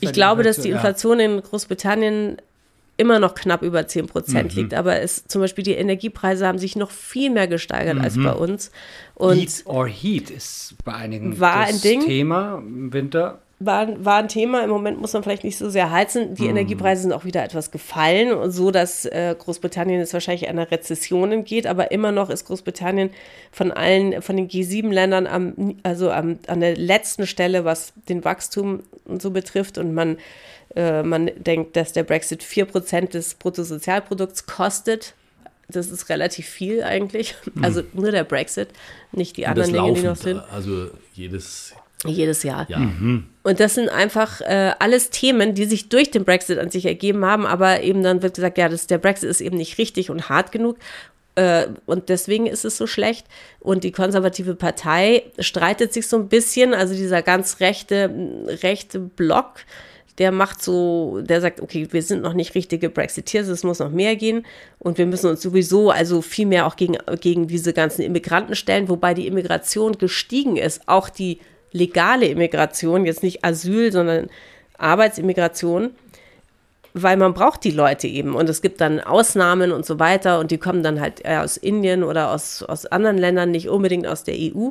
Ich 0.01 0.13
glaube, 0.13 0.43
dass 0.43 0.59
die 0.59 0.69
Ja. 0.69 0.75
Inflation 0.75 1.19
in 1.19 1.41
Großbritannien 1.41 2.37
immer 2.99 3.19
noch 3.19 3.35
knapp 3.35 3.61
über 3.61 3.87
10 3.87 4.07
Prozent 4.07 4.55
Mhm. 4.55 4.59
liegt, 4.61 4.73
aber 4.73 4.99
es, 5.01 5.27
zum 5.27 5.39
Beispiel 5.41 5.63
die 5.63 5.73
Energiepreise 5.73 6.47
haben 6.47 6.57
sich 6.57 6.75
noch 6.75 6.89
viel 6.89 7.29
mehr 7.29 7.47
gesteigert 7.47 7.99
als 7.99 8.15
Mhm. 8.15 8.23
bei 8.23 8.33
uns. 8.33 8.71
Und 9.13 9.37
Eat 9.37 9.61
or 9.65 9.87
Heat 9.87 10.31
ist 10.31 10.73
bei 10.83 10.93
einigen 10.93 11.39
War 11.39 11.65
das 11.67 11.75
ein 11.75 11.81
Ding. 11.81 12.05
Thema 12.05 12.57
im 12.57 12.91
Winter. 12.93 13.39
War, 13.59 14.05
war 14.05 14.17
ein 14.17 14.27
Thema. 14.27 14.63
Im 14.63 14.69
Moment 14.69 15.01
muss 15.01 15.13
man 15.13 15.23
vielleicht 15.23 15.43
nicht 15.43 15.57
so 15.57 15.69
sehr 15.69 15.91
heizen. 15.91 16.35
Die 16.35 16.45
Energiepreise 16.45 17.03
sind 17.03 17.13
auch 17.13 17.25
wieder 17.25 17.43
etwas 17.43 17.71
gefallen 17.71 18.31
und 18.31 18.51
so, 18.51 18.69
dass 18.69 19.05
äh, 19.05 19.35
Großbritannien 19.37 19.99
jetzt 19.99 20.13
wahrscheinlich 20.13 20.47
einer 20.47 20.69
Rezession 20.69 21.31
entgeht. 21.31 21.65
Aber 21.65 21.91
immer 21.91 22.11
noch 22.11 22.29
ist 22.29 22.45
Großbritannien 22.45 23.09
von 23.51 23.71
allen, 23.71 24.21
von 24.21 24.37
den 24.37 24.47
G7-Ländern 24.47 25.25
am, 25.25 25.75
also 25.81 26.11
am, 26.11 26.37
an 26.45 26.59
der 26.59 26.75
letzten 26.75 27.25
Stelle, 27.25 27.65
was 27.65 27.93
den 28.07 28.23
Wachstum 28.23 28.83
und 29.05 29.23
so 29.23 29.31
betrifft. 29.31 29.79
Und 29.79 29.93
man, 29.95 30.17
äh, 30.75 31.01
man 31.01 31.31
denkt, 31.37 31.75
dass 31.75 31.93
der 31.93 32.03
Brexit 32.03 32.43
4% 32.43 33.09
des 33.09 33.33
Bruttosozialprodukts 33.33 34.45
kostet. 34.45 35.15
Das 35.67 35.89
ist 35.89 36.09
relativ 36.09 36.45
viel 36.45 36.83
eigentlich. 36.83 37.35
Also 37.61 37.81
nur 37.93 38.11
der 38.11 38.23
Brexit, 38.23 38.69
nicht 39.11 39.35
die 39.35 39.47
anderen 39.47 39.73
Dinge, 39.73 39.93
die 39.93 40.01
noch 40.03 40.15
sind. 40.15 40.41
also 40.51 40.91
jedes 41.13 41.73
Jedes 42.05 42.43
Jahr. 42.43 42.69
Jahr. 42.69 42.91
Und 43.43 43.59
das 43.59 43.75
sind 43.75 43.89
einfach 43.89 44.41
äh, 44.41 44.73
alles 44.79 45.09
Themen, 45.09 45.55
die 45.55 45.65
sich 45.65 45.89
durch 45.89 46.11
den 46.11 46.25
Brexit 46.25 46.59
an 46.59 46.69
sich 46.69 46.85
ergeben 46.85 47.25
haben, 47.25 47.45
aber 47.45 47.81
eben 47.81 48.03
dann 48.03 48.21
wird 48.21 48.35
gesagt, 48.35 48.57
ja, 48.57 48.69
das, 48.69 48.87
der 48.87 48.99
Brexit 48.99 49.29
ist 49.29 49.41
eben 49.41 49.57
nicht 49.57 49.77
richtig 49.77 50.09
und 50.09 50.29
hart 50.29 50.51
genug. 50.51 50.77
Äh, 51.35 51.67
und 51.85 52.09
deswegen 52.09 52.45
ist 52.45 52.65
es 52.65 52.77
so 52.77 52.87
schlecht. 52.87 53.25
Und 53.59 53.83
die 53.83 53.91
konservative 53.91 54.53
Partei 54.53 55.23
streitet 55.39 55.93
sich 55.93 56.07
so 56.07 56.17
ein 56.17 56.27
bisschen, 56.27 56.73
also 56.73 56.93
dieser 56.93 57.21
ganz 57.21 57.59
rechte, 57.59 58.11
rechte 58.61 58.99
Block, 58.99 59.61
der 60.17 60.31
macht 60.31 60.63
so, 60.63 61.21
der 61.21 61.41
sagt, 61.41 61.61
okay, 61.61 61.87
wir 61.91 62.01
sind 62.01 62.23
noch 62.23 62.33
nicht 62.33 62.55
richtige 62.55 62.89
Brexiteers, 62.89 63.47
es 63.47 63.63
muss 63.63 63.79
noch 63.79 63.91
mehr 63.91 64.15
gehen 64.15 64.45
und 64.79 64.97
wir 64.97 65.05
müssen 65.05 65.29
uns 65.29 65.41
sowieso 65.41 65.91
also 65.91 66.23
viel 66.23 66.47
mehr 66.47 66.65
auch 66.65 66.75
gegen, 66.75 66.97
gegen 67.21 67.47
diese 67.47 67.71
ganzen 67.71 68.01
Immigranten 68.01 68.55
stellen, 68.55 68.89
wobei 68.89 69.13
die 69.13 69.27
Immigration 69.27 69.93
gestiegen 69.99 70.57
ist, 70.57 70.87
auch 70.87 71.09
die 71.09 71.39
legale 71.77 72.27
Immigration, 72.27 73.05
jetzt 73.05 73.23
nicht 73.23 73.43
Asyl, 73.45 73.91
sondern 73.91 74.29
Arbeitsimmigration, 74.77 75.91
weil 76.93 77.17
man 77.17 77.33
braucht 77.33 77.63
die 77.63 77.71
Leute 77.71 78.07
eben 78.07 78.35
und 78.35 78.49
es 78.49 78.61
gibt 78.61 78.81
dann 78.81 78.99
Ausnahmen 78.99 79.71
und 79.71 79.85
so 79.85 79.99
weiter 79.99 80.39
und 80.39 80.51
die 80.51 80.57
kommen 80.57 80.83
dann 80.83 80.99
halt 80.99 81.25
aus 81.25 81.57
Indien 81.57 82.03
oder 82.03 82.31
aus, 82.31 82.63
aus 82.63 82.85
anderen 82.85 83.17
Ländern, 83.17 83.51
nicht 83.51 83.69
unbedingt 83.69 84.07
aus 84.07 84.23
der 84.23 84.35
EU. 84.35 84.69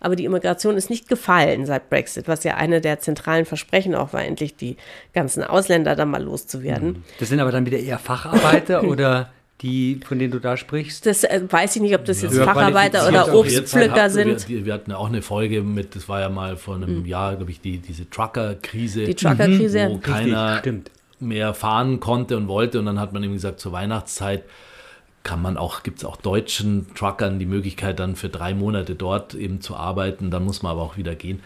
Aber 0.00 0.16
die 0.16 0.24
Immigration 0.24 0.76
ist 0.76 0.90
nicht 0.90 1.08
gefallen 1.08 1.66
seit 1.66 1.90
Brexit, 1.90 2.28
was 2.28 2.44
ja 2.44 2.54
eine 2.54 2.80
der 2.80 3.00
zentralen 3.00 3.44
Versprechen 3.44 3.94
auch 3.94 4.12
war, 4.12 4.24
endlich 4.24 4.56
die 4.56 4.76
ganzen 5.12 5.42
Ausländer 5.42 5.96
dann 5.96 6.10
mal 6.10 6.22
loszuwerden. 6.22 7.04
Das 7.18 7.28
sind 7.28 7.40
aber 7.40 7.52
dann 7.52 7.66
wieder 7.66 7.78
eher 7.78 7.98
Facharbeiter 7.98 8.84
oder 8.88 9.30
die, 9.62 10.00
von 10.06 10.18
denen 10.18 10.32
du 10.32 10.38
da 10.38 10.56
sprichst? 10.56 11.06
Das 11.06 11.24
äh, 11.24 11.42
weiß 11.48 11.76
ich 11.76 11.82
nicht, 11.82 11.94
ob 11.94 12.04
das 12.04 12.20
jetzt 12.22 12.36
Facharbeiter 12.36 13.08
oder 13.08 13.34
Obstpflücker 13.34 14.04
Jetzt 14.04 14.12
sind. 14.14 14.48
Wir, 14.48 14.66
wir 14.66 14.74
hatten 14.74 14.90
ja 14.90 14.98
auch 14.98 15.08
eine 15.08 15.22
Folge 15.22 15.62
mit, 15.62 15.96
das 15.96 16.08
war 16.08 16.20
ja 16.20 16.28
mal 16.28 16.56
vor 16.56 16.74
einem 16.76 17.06
Jahr, 17.06 17.36
glaube 17.36 17.50
ich, 17.50 17.60
die, 17.60 17.78
diese 17.78 18.08
Trucker-Krise. 18.10 19.04
Die 19.04 19.14
Trucker-Krise. 19.14 19.88
Wo 19.90 19.98
keiner 19.98 20.58
stimmt. 20.58 20.90
mehr 21.20 21.54
fahren 21.54 22.00
konnte 22.00 22.36
und 22.36 22.48
wollte. 22.48 22.78
Und 22.78 22.86
dann 22.86 23.00
hat 23.00 23.12
man 23.14 23.22
eben 23.22 23.32
gesagt, 23.32 23.60
zur 23.60 23.72
Weihnachtszeit 23.72 24.42
kann 25.22 25.40
man 25.42 25.56
auch, 25.56 25.82
gibt 25.82 25.98
es 25.98 26.04
auch 26.04 26.16
deutschen 26.16 26.86
Truckern 26.94 27.38
die 27.38 27.46
Möglichkeit, 27.46 27.98
dann 27.98 28.14
für 28.14 28.28
drei 28.28 28.52
Monate 28.54 28.94
dort 28.94 29.34
eben 29.34 29.60
zu 29.60 29.74
arbeiten. 29.74 30.30
Dann 30.30 30.44
muss 30.44 30.62
man 30.62 30.72
aber 30.72 30.82
auch 30.82 30.96
wieder 30.98 31.14
gehen. 31.14 31.40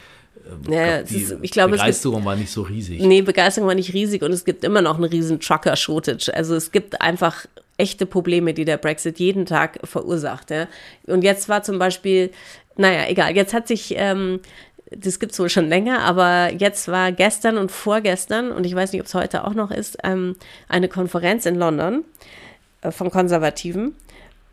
Ähm, 0.66 0.72
Ja, 0.72 1.02
glaub, 1.02 1.10
ist- 1.12 1.36
ich 1.42 1.50
glaube, 1.52 1.70
es 1.70 1.76
gibt- 1.76 1.82
Begeisterung 1.84 2.24
war 2.24 2.34
nicht 2.36 2.50
so 2.50 2.62
riesig. 2.62 3.00
Nee, 3.00 3.22
Begeisterung 3.22 3.68
war 3.68 3.74
nicht 3.76 3.94
riesig 3.94 4.22
und 4.22 4.32
es 4.32 4.44
gibt 4.44 4.64
immer 4.64 4.82
noch 4.82 4.96
einen 4.96 5.04
riesen 5.04 5.38
Trucker-Shortage. 5.40 6.34
Also 6.34 6.56
es 6.56 6.72
gibt 6.72 7.00
einfach 7.00 7.46
echte 7.80 8.06
Probleme, 8.06 8.54
die 8.54 8.64
der 8.64 8.76
Brexit 8.76 9.18
jeden 9.18 9.46
Tag 9.46 9.80
verursacht. 9.84 10.50
Ja. 10.50 10.68
Und 11.06 11.22
jetzt 11.22 11.48
war 11.48 11.62
zum 11.62 11.78
Beispiel, 11.78 12.30
naja, 12.76 13.08
egal, 13.08 13.34
jetzt 13.34 13.54
hat 13.54 13.66
sich, 13.66 13.94
ähm, 13.96 14.40
das 14.90 15.18
gibt 15.18 15.32
es 15.32 15.38
wohl 15.38 15.48
schon 15.48 15.68
länger, 15.68 16.00
aber 16.00 16.52
jetzt 16.52 16.88
war 16.88 17.12
gestern 17.12 17.58
und 17.58 17.70
vorgestern, 17.72 18.52
und 18.52 18.66
ich 18.66 18.74
weiß 18.74 18.92
nicht, 18.92 19.00
ob 19.00 19.06
es 19.06 19.14
heute 19.14 19.44
auch 19.44 19.54
noch 19.54 19.70
ist, 19.70 19.98
ähm, 20.04 20.36
eine 20.68 20.88
Konferenz 20.88 21.46
in 21.46 21.54
London 21.54 22.04
äh, 22.82 22.90
von 22.90 23.10
Konservativen. 23.10 23.94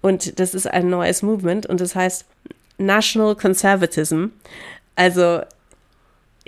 Und 0.02 0.40
das 0.40 0.54
ist 0.54 0.68
ein 0.68 0.90
neues 0.90 1.22
Movement 1.22 1.66
und 1.66 1.82
das 1.82 1.96
heißt 1.96 2.26
National 2.78 3.36
Conservatism. 3.36 4.28
Also 4.96 5.42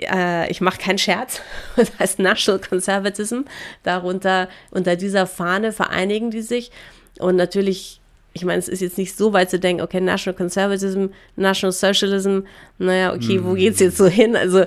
äh, 0.02 0.50
ich 0.50 0.60
mache 0.60 0.78
keinen 0.78 0.98
Scherz, 0.98 1.40
das 1.76 1.90
heißt 1.98 2.18
National 2.18 2.60
Conservatism. 2.60 3.40
Darunter, 3.82 4.48
unter 4.70 4.96
dieser 4.96 5.26
Fahne 5.26 5.72
vereinigen 5.72 6.30
die 6.30 6.42
sich. 6.42 6.70
Und 7.18 7.36
natürlich, 7.36 8.00
ich 8.32 8.44
meine, 8.44 8.58
es 8.58 8.68
ist 8.68 8.80
jetzt 8.80 8.98
nicht 8.98 9.16
so 9.16 9.32
weit 9.32 9.50
zu 9.50 9.58
denken, 9.58 9.82
okay, 9.82 10.00
National 10.00 10.36
Conservatism, 10.36 11.06
National 11.36 11.72
Socialism, 11.72 12.40
naja, 12.78 13.12
okay, 13.12 13.40
wo 13.42 13.54
geht's 13.54 13.80
jetzt 13.80 13.96
so 13.98 14.06
hin? 14.06 14.36
Also, 14.36 14.64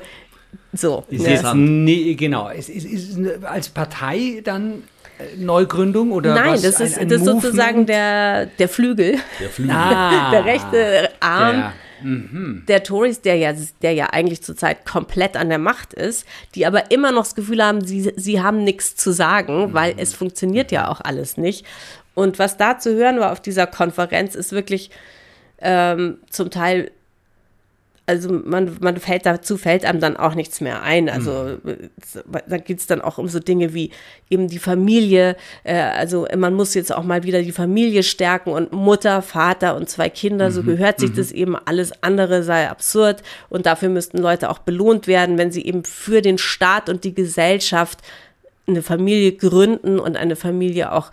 so. 0.72 1.04
Ist 1.10 1.26
ja. 1.26 1.32
jetzt 1.34 1.54
nee, 1.56 2.14
genau. 2.16 2.50
Ist, 2.50 2.70
ist, 2.70 2.86
ist 2.86 3.18
es 3.18 3.44
als 3.44 3.70
Partei 3.70 4.42
dann 4.44 4.84
äh, 5.18 5.38
Neugründung 5.38 6.12
oder 6.12 6.34
Nein, 6.36 6.54
was? 6.54 6.62
das 6.62 6.82
Ein- 6.82 6.88
ist, 6.88 6.98
ein 7.00 7.10
das 7.10 7.22
ist 7.22 7.26
sozusagen 7.26 7.86
der, 7.86 8.48
der 8.48 8.70
Flügel, 8.70 9.18
Der 9.40 9.50
Flügel. 9.50 9.76
ah, 9.76 10.32
der 10.32 10.46
rechte 10.46 11.10
Arm 11.20 11.56
der- 11.58 11.74
der 12.04 12.84
Tories, 12.84 13.22
der 13.22 13.36
ja, 13.36 13.54
der 13.82 13.94
ja 13.94 14.08
eigentlich 14.08 14.44
zurzeit 14.44 14.86
komplett 14.86 15.38
an 15.38 15.50
der 15.50 15.58
Macht 15.58 15.94
ist, 15.94 16.26
die 16.56 16.66
aber 16.66 16.92
immer 16.92 17.12
noch 17.12 17.24
das 17.24 17.36
Gefühl 17.36 17.64
haben, 17.64 17.86
sie, 17.86 18.12
sie 18.16 18.42
haben 18.42 18.64
nichts 18.64 18.96
zu 18.96 19.12
sagen, 19.12 19.74
weil 19.74 19.96
es 19.98 20.14
funktioniert 20.14 20.72
ja 20.72 20.90
auch 20.90 21.02
alles 21.02 21.38
nicht. 21.38 21.66
Und 22.16 22.40
was 22.40 22.58
da 22.58 22.78
zu 22.78 22.94
hören 22.96 23.20
war 23.20 23.32
auf 23.32 23.42
dieser 23.42 23.68
Konferenz, 23.68 24.36
ist 24.36 24.52
wirklich 24.52 24.92
ähm, 25.60 26.20
zum 26.30 26.52
Teil, 26.52 26.92
also 28.06 28.42
man, 28.44 28.76
man 28.82 28.98
fällt 28.98 29.26
dazu, 29.26 29.58
fällt 29.58 29.86
einem 29.86 30.02
dann 30.02 30.18
auch 30.18 30.36
nichts 30.36 30.60
mehr 30.60 30.84
ein. 30.84 31.10
Also 31.10 31.58
da 32.48 32.58
geht 32.58 32.80
es 32.80 32.88
dann 32.88 33.02
auch 33.02 33.18
um 33.18 33.30
so 33.30 33.40
Dinge 33.40 33.74
wie 33.74 33.92
eben 34.30 34.50
die 34.50 34.60
Familie. 34.60 35.38
Äh, 35.64 35.76
also 35.76 36.28
man 36.36 36.54
muss 36.54 36.74
jetzt 36.74 36.94
auch 36.94 37.04
mal 37.04 37.24
wieder 37.24 37.42
die 37.42 37.54
Familie 37.54 38.04
stärken 38.04 38.52
und 38.52 38.74
Mutter, 38.74 39.22
Vater 39.22 39.76
und 39.78 39.90
zwei 39.90 40.10
Kinder, 40.10 40.52
so 40.52 40.64
gehört 40.64 41.00
sich 41.00 41.14
das 41.14 41.32
eben. 41.32 41.56
Alles 41.56 42.04
andere 42.04 42.44
sei 42.44 42.70
absurd 42.70 43.24
und 43.50 43.66
dafür 43.66 43.88
müssten 43.88 44.18
Leute 44.18 44.50
auch 44.50 44.60
belohnt 44.60 45.08
werden, 45.08 45.38
wenn 45.38 45.52
sie 45.52 45.66
eben 45.66 45.86
für 45.86 46.22
den 46.22 46.38
Staat 46.38 46.90
und 46.90 47.06
die 47.06 47.14
Gesellschaft 47.14 48.00
eine 48.68 48.82
Familie 48.82 49.32
gründen 49.34 50.00
und 50.00 50.18
eine 50.18 50.36
Familie 50.36 50.92
auch 50.92 51.12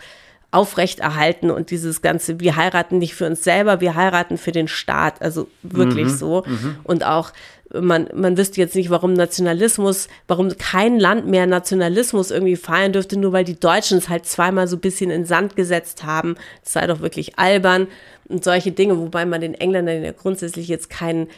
aufrechterhalten 0.52 1.50
und 1.50 1.70
dieses 1.70 2.02
ganze, 2.02 2.40
wir 2.40 2.56
heiraten 2.56 2.98
nicht 2.98 3.14
für 3.14 3.26
uns 3.26 3.44
selber, 3.44 3.80
wir 3.80 3.94
heiraten 3.94 4.36
für 4.36 4.52
den 4.52 4.68
Staat, 4.68 5.22
also 5.22 5.48
wirklich 5.62 6.08
so. 6.08 6.44
Und 6.82 7.04
auch, 7.04 7.32
man, 7.72 8.08
man 8.14 8.36
wüsste 8.36 8.60
jetzt 8.60 8.74
nicht, 8.74 8.90
warum 8.90 9.12
Nationalismus, 9.12 10.08
warum 10.26 10.56
kein 10.58 10.98
Land 10.98 11.26
mehr 11.26 11.46
Nationalismus 11.46 12.30
irgendwie 12.30 12.56
feiern 12.56 12.92
dürfte, 12.92 13.16
nur 13.18 13.32
weil 13.32 13.44
die 13.44 13.58
Deutschen 13.58 13.98
es 13.98 14.08
halt 14.08 14.26
zweimal 14.26 14.66
so 14.66 14.76
ein 14.76 14.80
bisschen 14.80 15.10
in 15.10 15.24
Sand 15.24 15.54
gesetzt 15.54 16.04
haben. 16.04 16.34
Das 16.64 16.72
sei 16.72 16.86
doch 16.86 17.00
wirklich 17.00 17.38
albern 17.38 17.86
und 18.28 18.42
solche 18.42 18.72
Dinge, 18.72 18.98
wobei 18.98 19.24
man 19.26 19.40
den 19.40 19.54
Engländern 19.54 20.02
ja 20.02 20.12
grundsätzlich 20.12 20.68
jetzt 20.68 20.90
kein, 20.90 21.28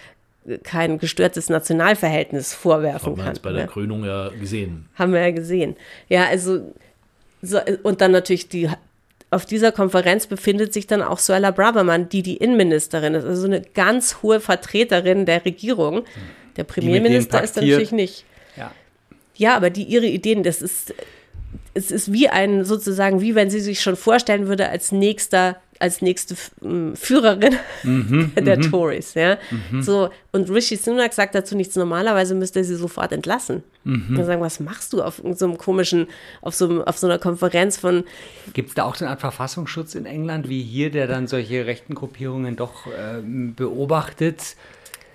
kein 0.62 0.98
gestörtes 0.98 1.50
Nationalverhältnis 1.50 2.54
vorwerfen 2.54 3.12
Haben 3.12 3.16
wir 3.18 3.24
kann. 3.24 3.38
bei 3.42 3.52
der 3.52 3.62
ne? 3.62 3.68
Krönung 3.68 4.04
ja 4.04 4.30
gesehen. 4.30 4.88
Haben 4.94 5.12
wir 5.12 5.20
ja 5.20 5.30
gesehen. 5.30 5.76
Ja, 6.08 6.24
also, 6.26 6.72
so, 7.42 7.58
und 7.82 8.00
dann 8.00 8.12
natürlich 8.12 8.48
die, 8.48 8.70
auf 9.32 9.46
dieser 9.46 9.72
Konferenz 9.72 10.26
befindet 10.26 10.74
sich 10.74 10.86
dann 10.86 11.00
auch 11.00 11.18
Suella 11.18 11.52
Braverman, 11.52 12.10
die 12.10 12.22
die 12.22 12.36
Innenministerin 12.36 13.14
ist, 13.14 13.24
also 13.24 13.46
eine 13.46 13.62
ganz 13.62 14.18
hohe 14.22 14.40
Vertreterin 14.40 15.24
der 15.24 15.44
Regierung. 15.46 16.04
Der 16.56 16.64
Premierminister 16.64 17.42
ist 17.42 17.56
natürlich 17.56 17.92
nicht. 17.92 18.26
Ja. 18.56 18.72
Ja, 19.34 19.56
aber 19.56 19.70
die 19.70 19.84
ihre 19.84 20.04
Ideen, 20.04 20.42
das 20.42 20.60
ist, 20.60 20.92
es 21.72 21.90
ist 21.90 22.12
wie 22.12 22.28
ein, 22.28 22.66
sozusagen, 22.66 23.22
wie 23.22 23.34
wenn 23.34 23.48
sie 23.48 23.60
sich 23.60 23.80
schon 23.80 23.96
vorstellen 23.96 24.48
würde 24.48 24.68
als 24.68 24.92
nächster, 24.92 25.56
als 25.82 26.00
nächste 26.00 26.36
ähm, 26.62 26.94
Führerin 26.96 27.56
der 28.36 28.60
Tories, 28.60 29.14
ja. 29.14 29.36
So, 29.80 30.10
und 30.30 30.48
Rishi 30.48 30.76
Sunak 30.76 31.12
sagt 31.12 31.34
dazu 31.34 31.56
nichts. 31.56 31.76
Normalerweise 31.76 32.34
müsste 32.34 32.60
er 32.60 32.64
sie 32.64 32.76
sofort 32.76 33.12
entlassen. 33.12 33.62
Und 33.84 34.24
sagen, 34.24 34.40
was 34.40 34.60
machst 34.60 34.92
du 34.92 35.02
auf 35.02 35.20
so 35.34 35.44
einem 35.44 35.58
komischen, 35.58 36.06
auf 36.40 36.54
so, 36.54 36.84
auf 36.84 36.98
so 36.98 37.08
einer 37.08 37.18
Konferenz 37.18 37.76
von, 37.76 38.04
Gibt 38.54 38.68
es 38.68 38.74
da 38.76 38.84
auch 38.84 38.94
so 38.94 39.04
eine 39.04 39.10
Art 39.10 39.20
Verfassungsschutz 39.20 39.96
in 39.96 40.06
England 40.06 40.48
wie 40.48 40.62
hier, 40.62 40.90
der 40.90 41.08
dann 41.08 41.26
solche 41.26 41.66
rechten 41.66 41.96
Gruppierungen 41.96 42.54
doch 42.54 42.86
ähm, 42.96 43.54
beobachtet? 43.56 44.56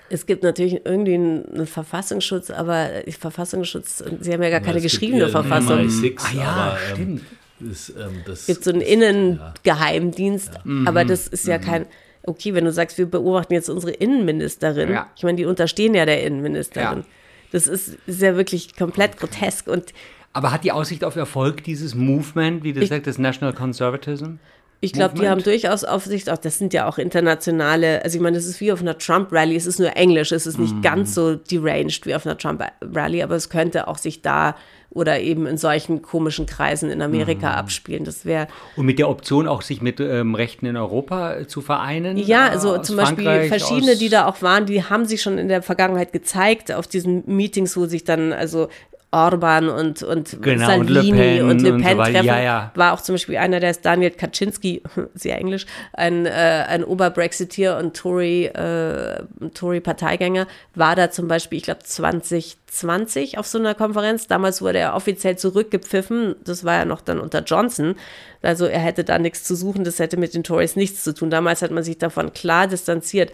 es 0.09 0.25
gibt 0.25 0.43
natürlich 0.43 0.85
irgendwie 0.85 1.15
einen, 1.15 1.67
Verfassungsschutz, 1.67 2.49
aber 2.49 2.89
Verfassungsschutz, 3.19 4.03
sie 4.21 4.33
haben 4.33 4.43
ja 4.43 4.49
gar 4.49 4.61
keine 4.61 4.77
Es 4.77 4.83
gibt 4.83 4.93
geschriebene 4.93 5.27
Verfassung. 5.29 5.79
MI6, 5.79 6.19
Ah 6.19 6.33
ja, 6.33 6.43
aber, 6.43 6.71
ähm, 6.71 6.93
stimmt. 6.93 7.21
Das, 7.59 7.89
ähm, 7.89 8.21
das 8.25 8.45
gibt 8.45 8.63
so 8.63 8.71
einen 8.71 8.81
Innengeheimdienst, 8.81 10.51
aber 10.85 11.05
das 11.05 11.27
ist 11.27 11.47
ja 11.47 11.57
kein, 11.57 11.85
okay, 12.23 12.53
wenn 12.53 12.65
du 12.65 12.71
sagst, 12.71 12.97
wir 12.97 13.05
beobachten 13.07 13.53
jetzt 13.53 13.69
unsere 13.69 13.91
Innenministerin, 13.93 14.91
Ja. 14.91 15.07
ich 15.15 15.23
meine, 15.23 15.37
die 15.37 15.45
unterstehen 15.45 15.93
ja 15.95 16.05
der 16.05 16.23
Innenministerin. 16.23 16.99
Ja. 16.99 17.05
Das 17.51 17.67
ist, 17.67 17.97
ist 18.05 18.21
ja 18.21 18.35
wirklich 18.35 18.75
komplett 18.75 19.17
grotesk 19.17 19.67
und 19.67 19.93
Aber 20.33 20.51
hat 20.51 20.63
die 20.63 20.71
Aussicht 20.71 21.03
auf 21.03 21.15
Erfolg 21.15 21.63
dieses 21.63 21.95
Movement, 21.95 22.63
wie 22.63 22.73
du 22.73 22.85
sagst, 22.85 23.07
das 23.07 23.17
National 23.17 23.53
Conservatism? 23.53 24.35
Ich 24.79 24.93
glaube, 24.93 25.15
die 25.19 25.27
haben 25.27 25.41
durchaus 25.41 25.83
Aufsicht, 25.83 26.29
auch 26.29 26.37
das 26.37 26.59
sind 26.59 26.71
ja 26.71 26.87
auch 26.87 26.99
internationale, 26.99 28.03
also 28.03 28.17
ich 28.17 28.21
meine, 28.21 28.37
das 28.37 28.45
ist 28.45 28.61
wie 28.61 28.71
auf 28.71 28.81
einer 28.81 28.97
Trump-Rally, 28.97 29.55
es 29.55 29.65
ist 29.65 29.79
nur 29.79 29.95
Englisch, 29.97 30.31
es 30.31 30.45
ist 30.45 30.59
nicht 30.59 30.75
mm. 30.75 30.81
ganz 30.81 31.15
so 31.15 31.33
deranged 31.35 32.05
wie 32.05 32.13
auf 32.13 32.27
einer 32.27 32.37
Trump-Rally, 32.37 33.23
aber 33.23 33.35
es 33.35 33.49
könnte 33.49 33.87
auch 33.87 33.97
sich 33.97 34.21
da 34.21 34.55
oder 34.91 35.19
eben 35.19 35.47
in 35.47 35.57
solchen 35.57 36.01
komischen 36.01 36.45
Kreisen 36.45 36.91
in 36.91 37.01
Amerika 37.01 37.49
mm. 37.49 37.55
abspielen. 37.55 38.03
Das 38.03 38.23
wäre. 38.23 38.47
Und 38.75 38.85
mit 38.85 38.99
der 38.99 39.09
Option 39.09 39.47
auch, 39.47 39.63
sich 39.63 39.81
mit 39.81 39.99
ähm, 39.99 40.35
Rechten 40.35 40.67
in 40.67 40.77
Europa 40.77 41.33
äh, 41.33 41.47
zu 41.47 41.61
vereinen? 41.61 42.15
Ja, 42.15 42.47
also 42.47 42.75
äh, 42.75 42.81
zum 42.83 42.97
Beispiel 42.97 43.47
verschiedene, 43.47 43.95
die 43.95 44.09
da 44.09 44.27
auch 44.27 44.43
waren, 44.43 44.67
die 44.67 44.83
haben 44.83 45.05
sich 45.05 45.23
schon 45.23 45.39
in 45.39 45.49
der 45.49 45.63
Vergangenheit 45.63 46.13
gezeigt 46.13 46.71
auf 46.71 46.85
diesen 46.85 47.23
Meetings, 47.25 47.75
wo 47.77 47.87
sich 47.87 48.03
dann 48.03 48.31
also 48.31 48.69
Orban 49.11 49.69
und, 49.69 50.03
und 50.03 50.41
genau, 50.41 50.65
Salvini 50.65 51.41
und 51.41 51.61
Le 51.61 51.71
Pen, 51.71 51.81
und 51.81 51.81
Le 51.81 51.95
Pen 51.95 51.97
treffen, 51.97 52.25
ja, 52.25 52.41
ja. 52.41 52.71
war 52.75 52.93
auch 52.93 52.99
zum 52.99 53.15
Beispiel 53.15 53.37
einer, 53.37 53.61
der 53.61 53.71
ist 53.71 53.85
Daniel 53.85 54.11
Kaczynski, 54.11 54.83
sehr 55.13 55.37
englisch, 55.37 55.65
ein, 55.93 56.25
äh, 56.25 56.65
ein 56.67 56.83
Oberbrexiteer 56.83 57.77
und 57.77 57.95
Tory, 57.95 58.45
äh, 58.47 59.23
Tory-Parteigänger, 59.53 60.45
war 60.75 60.97
da 60.97 61.09
zum 61.09 61.29
Beispiel, 61.29 61.57
ich 61.57 61.63
glaube 61.63 61.83
2020 61.83 63.37
auf 63.37 63.47
so 63.47 63.57
einer 63.59 63.75
Konferenz. 63.75 64.27
Damals 64.27 64.61
wurde 64.61 64.79
er 64.79 64.93
offiziell 64.93 65.37
zurückgepfiffen, 65.37 66.35
das 66.43 66.65
war 66.65 66.75
ja 66.75 66.85
noch 66.85 66.99
dann 66.99 67.21
unter 67.21 67.43
Johnson. 67.43 67.95
Also 68.41 68.65
er 68.65 68.79
hätte 68.79 69.05
da 69.05 69.19
nichts 69.19 69.45
zu 69.45 69.55
suchen, 69.55 69.85
das 69.85 69.99
hätte 69.99 70.17
mit 70.17 70.33
den 70.33 70.43
Tories 70.43 70.75
nichts 70.75 71.05
zu 71.05 71.13
tun. 71.13 71.29
Damals 71.29 71.61
hat 71.61 71.71
man 71.71 71.83
sich 71.83 71.97
davon 71.97 72.33
klar 72.33 72.67
distanziert 72.67 73.31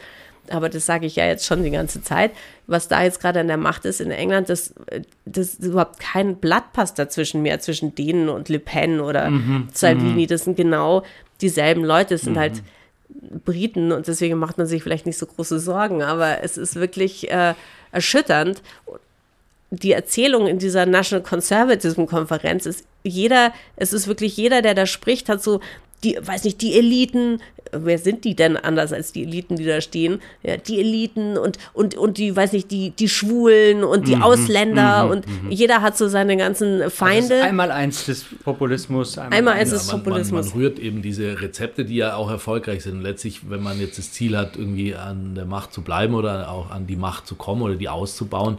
aber 0.50 0.70
das 0.70 0.86
sage 0.86 1.06
ich 1.06 1.16
ja 1.16 1.26
jetzt 1.26 1.46
schon 1.46 1.64
die 1.64 1.72
ganze 1.72 2.02
Zeit, 2.02 2.32
was 2.68 2.88
da 2.88 3.04
jetzt 3.04 3.20
gerade 3.20 3.40
an 3.40 3.48
der 3.48 3.58
Macht 3.58 3.86
ist 3.86 4.02
in 4.02 4.12
England, 4.12 4.50
dass 4.50 4.74
das 5.26 5.56
überhaupt 5.56 6.00
kein 6.00 6.38
Blatt 6.38 6.74
passt 6.74 7.00
dazwischen 7.00 7.42
mehr, 7.42 7.60
zwischen 7.60 7.96
denen 7.96 8.30
und 8.30 8.50
Le 8.50 8.60
Pen 8.60 9.00
oder 9.00 9.30
mhm. 9.30 9.70
Salvini. 9.74 10.24
Mhm. 10.24 10.28
Das 10.28 10.44
sind 10.44 10.58
genau 10.58 11.04
dieselben 11.42 11.84
Leute, 11.84 12.16
es 12.16 12.22
sind 12.22 12.38
halt 12.38 12.54
mhm. 12.54 12.58
halt 12.58 13.46
Briten 13.46 13.92
und 13.92 14.08
deswegen 14.08 14.38
macht 14.38 14.58
man 14.58 14.68
sich 14.68 14.84
vielleicht 14.84 15.06
nicht 15.06 15.18
so 15.18 15.26
große 15.26 15.60
Sorgen, 15.60 16.02
aber 16.02 16.44
es 16.44 16.58
ist 16.58 16.76
wirklich 16.76 17.32
äh, 17.32 17.54
erschütternd. 17.92 18.62
Die 19.70 19.92
Erzählung 19.92 20.48
in 20.48 20.60
dieser 20.60 20.86
National 20.86 21.24
Conservatism 21.24 22.06
Konferenz 22.06 22.66
ist 22.66 22.86
jeder, 23.04 23.54
es 23.76 23.92
ist 23.94 24.08
wirklich 24.08 24.38
jeder, 24.38 24.62
der 24.62 24.76
da 24.76 24.86
spricht, 24.86 25.30
hat 25.30 25.42
so 25.42 25.62
die, 26.04 26.18
weiß 26.22 26.44
nicht, 26.44 26.62
die 26.62 26.78
Eliten, 26.78 27.40
wer 27.72 27.98
sind 27.98 28.24
die 28.24 28.36
denn 28.36 28.58
anders 28.58 28.94
als 28.94 29.12
die 29.12 29.24
Eliten, 29.24 29.56
die 29.56 29.66
da 29.66 29.82
stehen? 29.82 30.20
Ja, 30.44 30.58
die 30.58 30.80
Eliten 30.80 31.38
und, 31.38 31.58
und, 31.74 31.96
und 31.96 32.18
die, 32.18 32.36
weiß 32.36 32.54
nicht, 32.54 32.72
die, 32.72 32.92
die 32.92 33.10
Schwulen 33.10 33.84
und 33.84 34.08
die 34.08 34.16
mhm, 34.16 34.24
Ausländer 34.24 35.06
mhm, 35.06 35.12
und 35.12 35.28
mhm. 35.28 35.52
jeder 35.52 35.82
hat 35.82 35.98
so 35.98 36.08
seine 36.08 36.38
ganzen 36.38 36.90
Feinde. 36.90 37.36
Also 37.36 37.48
einmal 37.48 37.72
eins 37.72 38.06
des 38.06 38.26
Populismus. 38.44 39.18
Einmal, 39.18 39.38
einmal 39.38 39.54
eins 39.56 39.72
des 39.72 39.88
ja, 39.88 39.94
man, 39.94 40.04
Populismus. 40.04 40.46
Man, 40.48 40.54
man, 40.54 40.62
rührt 40.62 40.80
eben 40.80 41.02
diese 41.02 41.42
Rezepte, 41.42 41.86
die 41.86 41.96
ja 41.96 42.16
auch 42.16 42.30
erfolgreich 42.30 42.84
sind. 42.84 43.02
letztlich, 43.02 43.50
wenn 43.50 43.64
man 43.64 43.80
jetzt 43.80 43.98
das 43.98 44.12
Ziel 44.12 44.38
hat, 44.38 44.56
irgendwie 44.56 44.96
an 44.96 45.36
der 45.36 45.46
Macht 45.46 45.74
zu 45.74 45.82
bleiben 45.82 46.14
oder 46.16 46.52
auch 46.52 46.72
an 46.72 46.88
die 46.88 46.96
Macht 46.96 47.28
zu 47.28 47.36
kommen 47.36 47.62
oder 47.62 47.76
die 47.76 47.90
auszubauen, 47.90 48.58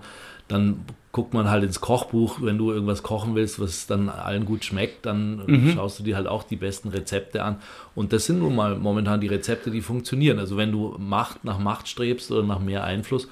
dann 0.48 0.80
guckt 1.12 1.32
man 1.32 1.48
halt 1.48 1.62
ins 1.62 1.80
Kochbuch, 1.80 2.38
wenn 2.42 2.58
du 2.58 2.72
irgendwas 2.72 3.04
kochen 3.04 3.36
willst, 3.36 3.60
was 3.60 3.86
dann 3.86 4.08
allen 4.08 4.44
gut 4.44 4.64
schmeckt, 4.64 5.06
dann 5.06 5.44
mhm. 5.46 5.70
schaust 5.70 6.00
du 6.00 6.02
dir 6.02 6.16
halt 6.16 6.26
auch 6.26 6.42
die 6.42 6.56
besten 6.56 6.88
Rezepte 6.88 7.44
an. 7.44 7.56
Und 7.94 8.12
das 8.12 8.26
sind 8.26 8.40
nun 8.40 8.56
mal 8.56 8.76
momentan 8.76 9.20
die 9.20 9.28
Rezepte, 9.28 9.70
die 9.70 9.80
funktionieren. 9.80 10.40
Also 10.40 10.56
wenn 10.56 10.72
du 10.72 10.96
Macht 10.98 11.44
nach 11.44 11.58
Macht 11.60 11.88
strebst 11.88 12.32
oder 12.32 12.42
nach 12.42 12.58
mehr 12.58 12.82
Einfluss, 12.82 13.28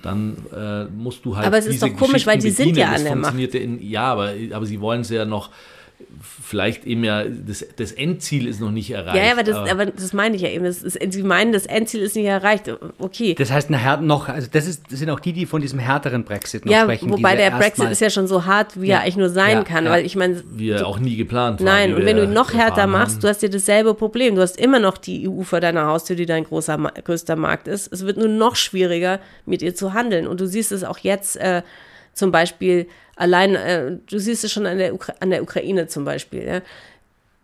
dann 0.00 0.36
äh, 0.56 0.84
musst 0.84 1.24
du 1.24 1.36
halt. 1.36 1.46
Aber 1.46 1.58
es 1.58 1.66
ist 1.66 1.82
doch 1.82 1.94
komisch, 1.96 2.26
weil 2.26 2.38
die 2.38 2.50
sind 2.50 2.76
ja 2.76 2.92
an 2.92 3.04
der 3.04 3.16
Macht. 3.16 3.36
In, 3.36 3.82
ja, 3.82 4.04
aber, 4.04 4.32
aber 4.52 4.66
sie 4.66 4.80
wollen 4.80 5.00
es 5.00 5.10
ja 5.10 5.24
noch 5.24 5.50
vielleicht 6.42 6.84
eben 6.86 7.04
ja, 7.04 7.24
das, 7.24 7.64
das 7.76 7.92
Endziel 7.92 8.46
ist 8.46 8.60
noch 8.60 8.70
nicht 8.70 8.90
erreicht. 8.90 9.16
Ja, 9.16 9.32
aber 9.32 9.42
das, 9.42 9.56
aber, 9.56 9.70
aber 9.70 9.86
das 9.86 10.12
meine 10.12 10.36
ich 10.36 10.42
ja 10.42 10.48
eben. 10.48 10.64
Das 10.64 10.82
ist, 10.82 10.98
Sie 11.12 11.22
meinen, 11.22 11.52
das 11.52 11.66
Endziel 11.66 12.00
ist 12.00 12.16
nicht 12.16 12.26
erreicht. 12.26 12.70
Okay. 12.98 13.34
Das 13.34 13.50
heißt, 13.50 13.70
nachher 13.70 13.98
noch, 13.98 14.28
also 14.28 14.48
das, 14.50 14.66
ist, 14.66 14.84
das 14.90 14.98
sind 14.98 15.10
auch 15.10 15.20
die, 15.20 15.32
die 15.32 15.46
von 15.46 15.60
diesem 15.60 15.78
härteren 15.78 16.24
Brexit 16.24 16.64
noch 16.64 16.72
ja, 16.72 16.82
sprechen. 16.82 17.10
Wobei 17.10 17.36
der 17.36 17.50
Brexit 17.50 17.90
ist 17.90 18.00
ja 18.00 18.10
schon 18.10 18.26
so 18.26 18.44
hart, 18.44 18.80
wie 18.80 18.88
ja. 18.88 18.96
er 18.96 19.02
eigentlich 19.02 19.16
nur 19.16 19.28
sein 19.28 19.58
ja, 19.58 19.64
kann. 19.64 19.84
Ja. 19.84 19.90
Weil 19.90 20.04
ich 20.04 20.16
meine. 20.16 20.42
Wie 20.52 20.70
er 20.70 20.86
auch 20.86 20.98
nie 20.98 21.16
geplant 21.16 21.60
war. 21.60 21.66
Nein, 21.66 21.94
und 21.94 22.04
wenn 22.04 22.16
du 22.16 22.24
ihn 22.24 22.32
noch 22.32 22.52
härter 22.52 22.86
machst, 22.86 23.16
haben. 23.16 23.22
du 23.22 23.28
hast 23.28 23.42
dir 23.42 23.50
dasselbe 23.50 23.94
Problem. 23.94 24.34
Du 24.34 24.42
hast 24.42 24.58
immer 24.58 24.80
noch 24.80 24.98
die 24.98 25.28
EU 25.28 25.42
vor 25.42 25.60
deiner 25.60 25.86
Haustür, 25.86 26.16
die 26.16 26.26
dein 26.26 26.44
großer, 26.44 26.78
größter 27.04 27.36
Markt 27.36 27.68
ist. 27.68 27.92
Es 27.92 28.04
wird 28.04 28.16
nur 28.16 28.28
noch 28.28 28.56
schwieriger, 28.56 29.20
mit 29.46 29.62
ihr 29.62 29.74
zu 29.74 29.94
handeln. 29.94 30.26
Und 30.26 30.40
du 30.40 30.46
siehst 30.46 30.72
es 30.72 30.84
auch 30.84 30.98
jetzt 30.98 31.36
äh, 31.36 31.62
zum 32.14 32.32
Beispiel 32.32 32.86
Allein, 33.16 33.54
äh, 33.54 33.92
du 34.08 34.18
siehst 34.18 34.44
es 34.44 34.52
schon 34.52 34.66
an 34.66 34.78
der, 34.78 34.94
Ukra 34.94 35.14
an 35.20 35.30
der 35.30 35.42
Ukraine 35.42 35.86
zum 35.86 36.04
Beispiel. 36.04 36.44
Ja? 36.44 36.60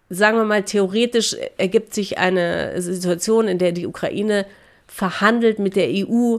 Sagen 0.08 0.36
wir 0.36 0.44
mal, 0.44 0.64
theoretisch 0.64 1.36
ergibt 1.56 1.94
sich 1.94 2.18
eine 2.18 2.80
Situation, 2.82 3.46
in 3.46 3.58
der 3.58 3.72
die 3.72 3.86
Ukraine 3.86 4.46
verhandelt 4.88 5.60
mit 5.60 5.76
der 5.76 5.88
EU, 5.88 6.38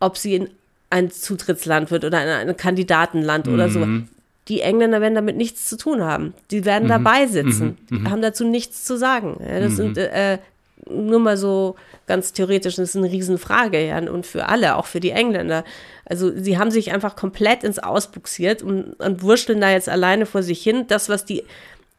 ob 0.00 0.16
sie 0.16 0.48
ein 0.88 1.10
Zutrittsland 1.10 1.90
wird 1.90 2.04
oder 2.04 2.18
ein, 2.18 2.48
ein 2.48 2.56
Kandidatenland 2.56 3.46
mhm. 3.46 3.54
oder 3.54 3.68
so. 3.68 3.80
Mhm. 3.80 4.08
Die 4.48 4.62
Engländer 4.62 5.00
werden 5.00 5.14
damit 5.14 5.36
nichts 5.36 5.68
zu 5.68 5.76
tun 5.76 6.02
haben. 6.02 6.32
Die 6.50 6.64
werden 6.64 6.84
mhm. 6.84 6.88
dabei 6.88 7.26
sitzen, 7.26 7.76
mhm. 7.90 7.98
mhm. 7.98 8.10
haben 8.10 8.22
dazu 8.22 8.44
nichts 8.44 8.84
zu 8.84 8.96
sagen. 8.96 9.38
Ja, 9.46 9.60
das 9.60 9.76
sind 9.76 9.96
mhm. 9.96 10.02
äh, 10.02 10.38
nur 10.92 11.20
mal 11.20 11.36
so 11.36 11.76
ganz 12.06 12.32
theoretisch, 12.32 12.76
das 12.76 12.90
ist 12.90 12.96
eine 12.96 13.10
Riesenfrage, 13.10 13.86
ja, 13.86 13.98
und 13.98 14.26
für 14.26 14.48
alle, 14.48 14.76
auch 14.76 14.86
für 14.86 15.00
die 15.00 15.10
Engländer. 15.10 15.64
Also 16.04 16.32
sie 16.36 16.58
haben 16.58 16.70
sich 16.70 16.92
einfach 16.92 17.16
komplett 17.16 17.64
ins 17.64 17.78
Ausbuxiert 17.78 18.62
und, 18.62 18.94
und 18.94 19.22
wurschteln 19.22 19.60
da 19.60 19.70
jetzt 19.70 19.88
alleine 19.88 20.26
vor 20.26 20.42
sich 20.42 20.62
hin. 20.62 20.86
Das, 20.88 21.08
was 21.08 21.24
die, 21.24 21.44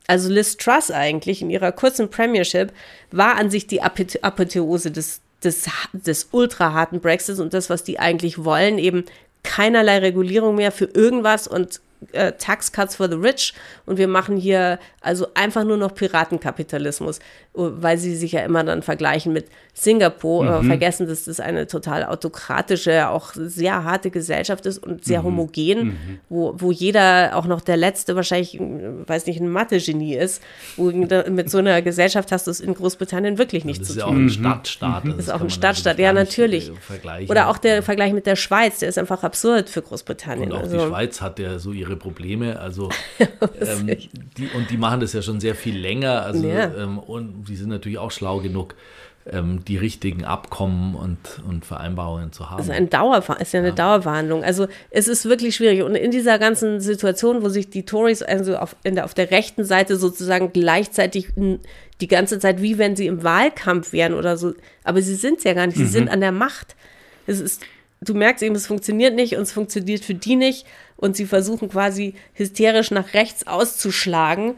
also 0.07 0.29
Liz 0.29 0.57
Truss 0.57 0.91
eigentlich 0.91 1.41
in 1.41 1.49
ihrer 1.49 1.71
kurzen 1.71 2.09
Premiership, 2.09 2.71
war 3.11 3.37
an 3.37 3.49
sich 3.49 3.67
die 3.67 3.81
Apotheose 3.81 4.91
des, 4.91 5.21
des, 5.43 5.65
des 5.93 6.29
ultra 6.31 6.85
Brexits 6.85 7.39
und 7.39 7.53
das, 7.53 7.69
was 7.69 7.83
die 7.83 7.99
eigentlich 7.99 8.43
wollen, 8.43 8.77
eben 8.77 9.05
keinerlei 9.43 9.99
Regulierung 9.99 10.55
mehr 10.55 10.71
für 10.71 10.85
irgendwas 10.85 11.47
und 11.47 11.81
äh, 12.11 12.33
Tax 12.33 12.71
Cuts 12.71 12.95
for 12.95 13.07
the 13.09 13.15
Rich 13.15 13.53
und 13.85 13.97
wir 13.97 14.07
machen 14.07 14.37
hier 14.37 14.79
also 15.01 15.27
einfach 15.33 15.63
nur 15.63 15.77
noch 15.77 15.93
Piratenkapitalismus, 15.93 17.19
weil 17.53 17.97
sie 17.97 18.15
sich 18.15 18.33
ja 18.33 18.41
immer 18.41 18.63
dann 18.63 18.81
vergleichen 18.81 19.33
mit 19.33 19.47
Singapur, 19.73 20.43
mhm. 20.43 20.65
äh, 20.65 20.67
vergessen, 20.69 21.07
dass 21.07 21.25
das 21.25 21.39
eine 21.39 21.67
total 21.67 22.05
autokratische, 22.05 23.09
auch 23.09 23.31
sehr 23.33 23.83
harte 23.83 24.11
Gesellschaft 24.11 24.65
ist 24.65 24.77
und 24.77 25.03
sehr 25.03 25.21
mhm. 25.21 25.25
homogen, 25.25 25.83
mhm. 25.83 26.19
Wo, 26.29 26.53
wo 26.57 26.71
jeder, 26.71 27.35
auch 27.35 27.45
noch 27.45 27.61
der 27.61 27.77
Letzte 27.77 28.15
wahrscheinlich, 28.15 28.59
weiß 28.59 29.25
nicht, 29.25 29.41
ein 29.41 29.49
Mathe-Genie 29.49 30.15
ist, 30.15 30.41
wo 30.77 30.91
mit 30.91 31.49
so 31.49 31.57
einer 31.57 31.81
Gesellschaft 31.81 32.31
hast 32.31 32.47
du 32.47 32.51
es 32.51 32.59
in 32.59 32.73
Großbritannien 32.73 33.37
wirklich 33.37 33.65
nicht 33.65 33.85
zu 33.85 33.93
tun. 33.93 33.95
Das 33.95 33.97
ist 33.97 34.01
ja 34.01 34.05
auch 34.05 34.11
ein 34.11 34.29
Stadtstaat. 34.29 35.03
Das 35.05 35.17
ist 35.17 35.29
auch 35.29 35.41
ein 35.41 35.49
Stadtstaat, 35.49 35.99
ja 35.99 36.13
natürlich. 36.13 36.71
Oder 37.29 37.49
auch 37.49 37.57
der 37.57 37.83
Vergleich 37.83 38.13
mit 38.13 38.25
der 38.25 38.35
Schweiz, 38.35 38.79
der 38.79 38.89
ist 38.89 38.97
einfach 38.97 39.23
absurd 39.23 39.69
für 39.69 39.81
Großbritannien. 39.81 40.51
Und 40.51 40.57
auch 40.57 40.61
also, 40.61 40.77
die 40.77 40.85
Schweiz 40.85 41.21
hat 41.21 41.39
ja 41.39 41.59
so 41.59 41.71
ihre 41.71 41.92
Probleme, 41.95 42.59
also 42.59 42.89
ähm, 43.19 43.87
die, 44.37 44.47
und 44.55 44.69
die 44.69 44.77
machen 44.77 44.99
das 44.99 45.13
ja 45.13 45.21
schon 45.21 45.39
sehr 45.39 45.55
viel 45.55 45.77
länger, 45.77 46.21
also 46.23 46.47
ja. 46.47 46.73
ähm, 46.75 46.99
und 46.99 47.45
die 47.45 47.55
sind 47.55 47.69
natürlich 47.69 47.97
auch 47.97 48.11
schlau 48.11 48.39
genug, 48.39 48.75
ähm, 49.31 49.63
die 49.65 49.77
richtigen 49.77 50.25
Abkommen 50.25 50.95
und, 50.95 51.41
und 51.47 51.65
Vereinbarungen 51.65 52.33
zu 52.33 52.49
haben. 52.49 52.57
Das 52.57 52.67
ist, 52.67 52.73
ein 52.73 52.89
Dauer, 52.89 53.23
ist 53.39 53.53
ja 53.53 53.59
eine 53.59 53.69
ja. 53.69 53.75
Dauerverhandlung. 53.75 54.43
Also 54.43 54.67
es 54.89 55.07
ist 55.07 55.25
wirklich 55.25 55.55
schwierig. 55.55 55.83
Und 55.83 55.95
in 55.95 56.11
dieser 56.11 56.39
ganzen 56.39 56.81
Situation, 56.81 57.41
wo 57.41 57.49
sich 57.49 57.69
die 57.69 57.85
Tories 57.85 58.21
also 58.21 58.57
auf, 58.57 58.75
der, 58.85 59.05
auf 59.05 59.13
der 59.13 59.31
rechten 59.31 59.63
Seite 59.63 59.95
sozusagen 59.95 60.51
gleichzeitig 60.51 61.29
die 61.35 62.07
ganze 62.07 62.39
Zeit, 62.39 62.61
wie 62.61 62.77
wenn 62.77 62.95
sie 62.95 63.07
im 63.07 63.23
Wahlkampf 63.23 63.93
wären 63.93 64.13
oder 64.13 64.35
so, 64.35 64.53
aber 64.83 65.01
sie 65.01 65.15
sind 65.15 65.37
es 65.37 65.45
ja 65.45 65.53
gar 65.53 65.67
nicht, 65.67 65.77
sie 65.77 65.83
mhm. 65.83 65.89
sind 65.89 66.09
an 66.09 66.19
der 66.19 66.33
Macht. 66.33 66.75
Es 67.25 67.39
ist, 67.39 67.61
du 68.01 68.13
merkst 68.13 68.43
eben, 68.43 68.55
es 68.55 68.67
funktioniert 68.67 69.15
nicht 69.15 69.37
und 69.37 69.43
es 69.43 69.53
funktioniert 69.53 70.03
für 70.03 70.15
die 70.15 70.35
nicht 70.35 70.65
und 71.03 71.17
sie 71.17 71.25
versuchen 71.25 71.67
quasi 71.67 72.15
hysterisch 72.33 72.89
nach 72.89 73.13
rechts 73.13 73.45
auszuschlagen 73.45 74.55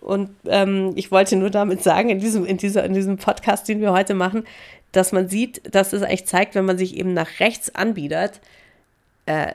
und 0.00 0.30
ähm, 0.46 0.92
ich 0.96 1.12
wollte 1.12 1.36
nur 1.36 1.50
damit 1.50 1.84
sagen, 1.84 2.10
in 2.10 2.18
diesem, 2.18 2.44
in, 2.44 2.58
dieser, 2.58 2.84
in 2.84 2.92
diesem 2.92 3.16
Podcast, 3.16 3.68
den 3.68 3.80
wir 3.80 3.92
heute 3.92 4.14
machen, 4.14 4.42
dass 4.90 5.12
man 5.12 5.28
sieht, 5.28 5.62
dass 5.72 5.92
es 5.92 6.02
eigentlich 6.02 6.26
zeigt, 6.26 6.56
wenn 6.56 6.64
man 6.64 6.76
sich 6.76 6.96
eben 6.96 7.14
nach 7.14 7.38
rechts 7.38 7.74
anbietet, 7.76 8.40
äh, 9.26 9.52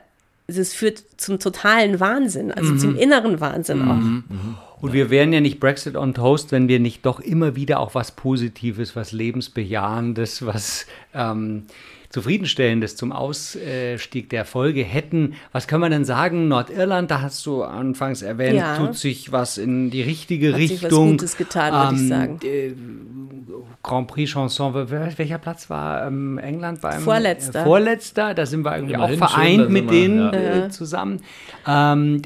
es 0.48 0.74
führt 0.74 1.04
zum 1.18 1.40
totalen 1.40 2.00
Wahnsinn, 2.00 2.54
also 2.54 2.74
mhm. 2.74 2.80
zum 2.80 2.98
inneren 2.98 3.42
Wahnsinn 3.42 3.80
mhm. 3.80 3.92
auch. 3.92 3.96
Mhm. 3.96 4.58
Und 4.82 4.94
wir 4.94 5.10
wären 5.10 5.34
ja 5.34 5.42
nicht 5.42 5.60
Brexit 5.60 5.96
on 5.96 6.14
Toast, 6.14 6.52
wenn 6.52 6.68
wir 6.68 6.80
nicht 6.80 7.06
doch 7.06 7.20
immer 7.20 7.56
wieder 7.56 7.80
auch 7.80 7.96
was 7.96 8.12
Positives, 8.12 8.96
was 8.96 9.12
Lebensbejahendes, 9.12 10.46
was 10.46 10.86
ähm, 11.14 11.64
Zufriedenstellendes 12.10 12.96
zum 12.96 13.12
Ausstieg 13.12 14.30
der 14.32 14.44
Folge 14.44 14.84
hätten. 14.84 15.36
Was 15.52 15.68
kann 15.68 15.80
man 15.80 15.92
denn 15.92 16.06
sagen? 16.06 16.48
Nordirland, 16.48 17.12
da 17.12 17.22
hast 17.22 17.46
du 17.46 17.62
anfangs 17.64 18.24
erwähnt, 18.24 18.58
ja. 18.58 18.78
tut 18.78 18.96
sich 18.96 19.32
was 19.32 19.60
in 19.60 19.92
die 19.92 20.02
richtige 20.02 20.54
Hat 20.54 20.60
Richtung. 20.60 20.80
Sich 20.80 20.84
was 20.84 20.92
Gutes 20.92 21.38
getan, 21.38 21.74
würde 21.74 21.96
ähm, 21.96 22.02
ich 22.02 22.10
sagen. 22.10 22.40
Äh, 22.44 22.74
Grand 23.82 24.08
Prix 24.08 24.32
Chanson, 24.32 24.74
wel- 24.74 25.18
welcher 25.18 25.38
Platz 25.38 25.70
war 25.70 26.06
ähm, 26.06 26.38
England? 26.38 26.82
Beim, 26.82 27.00
Vorletzter. 27.02 27.62
Äh, 27.62 27.64
Vorletzter, 27.64 28.34
da 28.34 28.46
sind 28.46 28.66
wir 28.66 28.76
irgendwie 28.76 28.96
Immerhin 28.96 29.22
auch 29.22 29.30
schön, 29.30 29.36
vereint 29.36 29.62
sind 29.62 29.72
mit 29.72 29.84
wir, 29.86 29.92
denen 29.92 30.34
ja. 30.34 30.66
äh, 30.66 30.70
zusammen. 30.70 31.22
Ähm, 31.66 32.22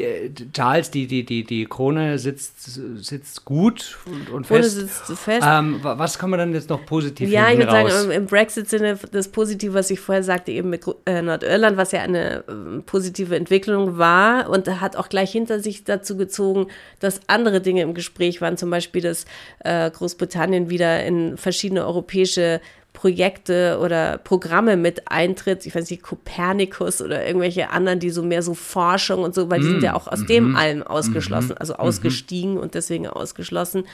Charles, 0.54 0.92
die, 0.92 1.08
die, 1.08 1.26
die, 1.26 1.44
die 1.44 1.66
Krone 1.66 2.18
sitzt, 2.18 2.43
sitzt 2.66 3.46
gut 3.46 3.98
und, 4.06 4.30
und 4.30 4.48
fest. 4.48 4.76
sitzt 4.76 5.20
fest. 5.20 5.46
Ähm, 5.50 5.84
wa- 5.84 5.98
was 5.98 6.18
kann 6.20 6.30
man 6.30 6.40
dann 6.40 6.54
jetzt 6.54 6.70
noch 6.70 6.86
positiv 6.86 7.30
Ja, 7.30 7.50
ich 7.52 7.58
würde 7.58 7.72
sagen, 7.72 8.12
im- 8.12 8.26
Brexit-Sinne 8.26 8.98
das 9.12 9.28
Positive, 9.28 9.74
was 9.74 9.90
ich 9.90 10.00
vorher 10.00 10.24
sagte, 10.24 10.52
eben 10.52 10.70
mit 10.70 10.84
äh, 11.06 11.22
Nordirland, 11.22 11.78
was 11.78 11.92
ja 11.92 12.02
eine 12.02 12.44
ähm, 12.50 12.84
positive 12.86 13.36
Entwicklung 13.36 13.98
war 13.98 14.50
und 14.50 14.68
hat 14.82 14.96
auch 14.96 15.10
gleich 15.10 15.32
hinter 15.32 15.60
sich 15.60 15.84
dazu 15.84 16.18
gezogen, 16.18 16.68
dass 17.00 17.22
andere 17.28 17.62
Dinge 17.62 17.82
im 17.82 17.94
Gespräch 17.94 18.42
waren, 18.42 18.58
zum 18.58 18.70
Beispiel, 18.70 19.02
dass 19.02 19.26
äh, 19.60 19.90
Großbritannien 19.92 20.70
wieder 20.70 21.04
in 21.06 21.38
verschiedene 21.38 21.86
europäische 21.86 22.62
Projekte 22.94 23.80
oder 23.82 24.20
Programme 24.20 24.78
mit 24.78 25.12
eintritt, 25.12 25.66
ich 25.66 25.76
weiß 25.76 25.90
nicht, 25.90 26.04
Kopernikus 26.04 27.02
oder 27.02 27.26
irgendwelche 27.26 27.72
anderen, 27.72 28.00
die 28.00 28.12
so 28.12 28.24
mehr 28.24 28.44
so 28.44 28.54
Forschung 28.54 29.24
und 29.24 29.34
so, 29.36 29.50
weil 29.50 29.60
die 29.60 29.68
sind 29.68 29.84
ja 29.84 29.96
auch 29.96 30.08
aus 30.08 30.26
dem 30.26 30.56
allem 30.56 30.84
ausgeschlossen, 30.84 31.58
also 31.58 31.76
ausgestiegen 31.76 32.58
und 32.58 32.76
deswegen 32.76 33.08
ausgeschlossen. 33.08 33.86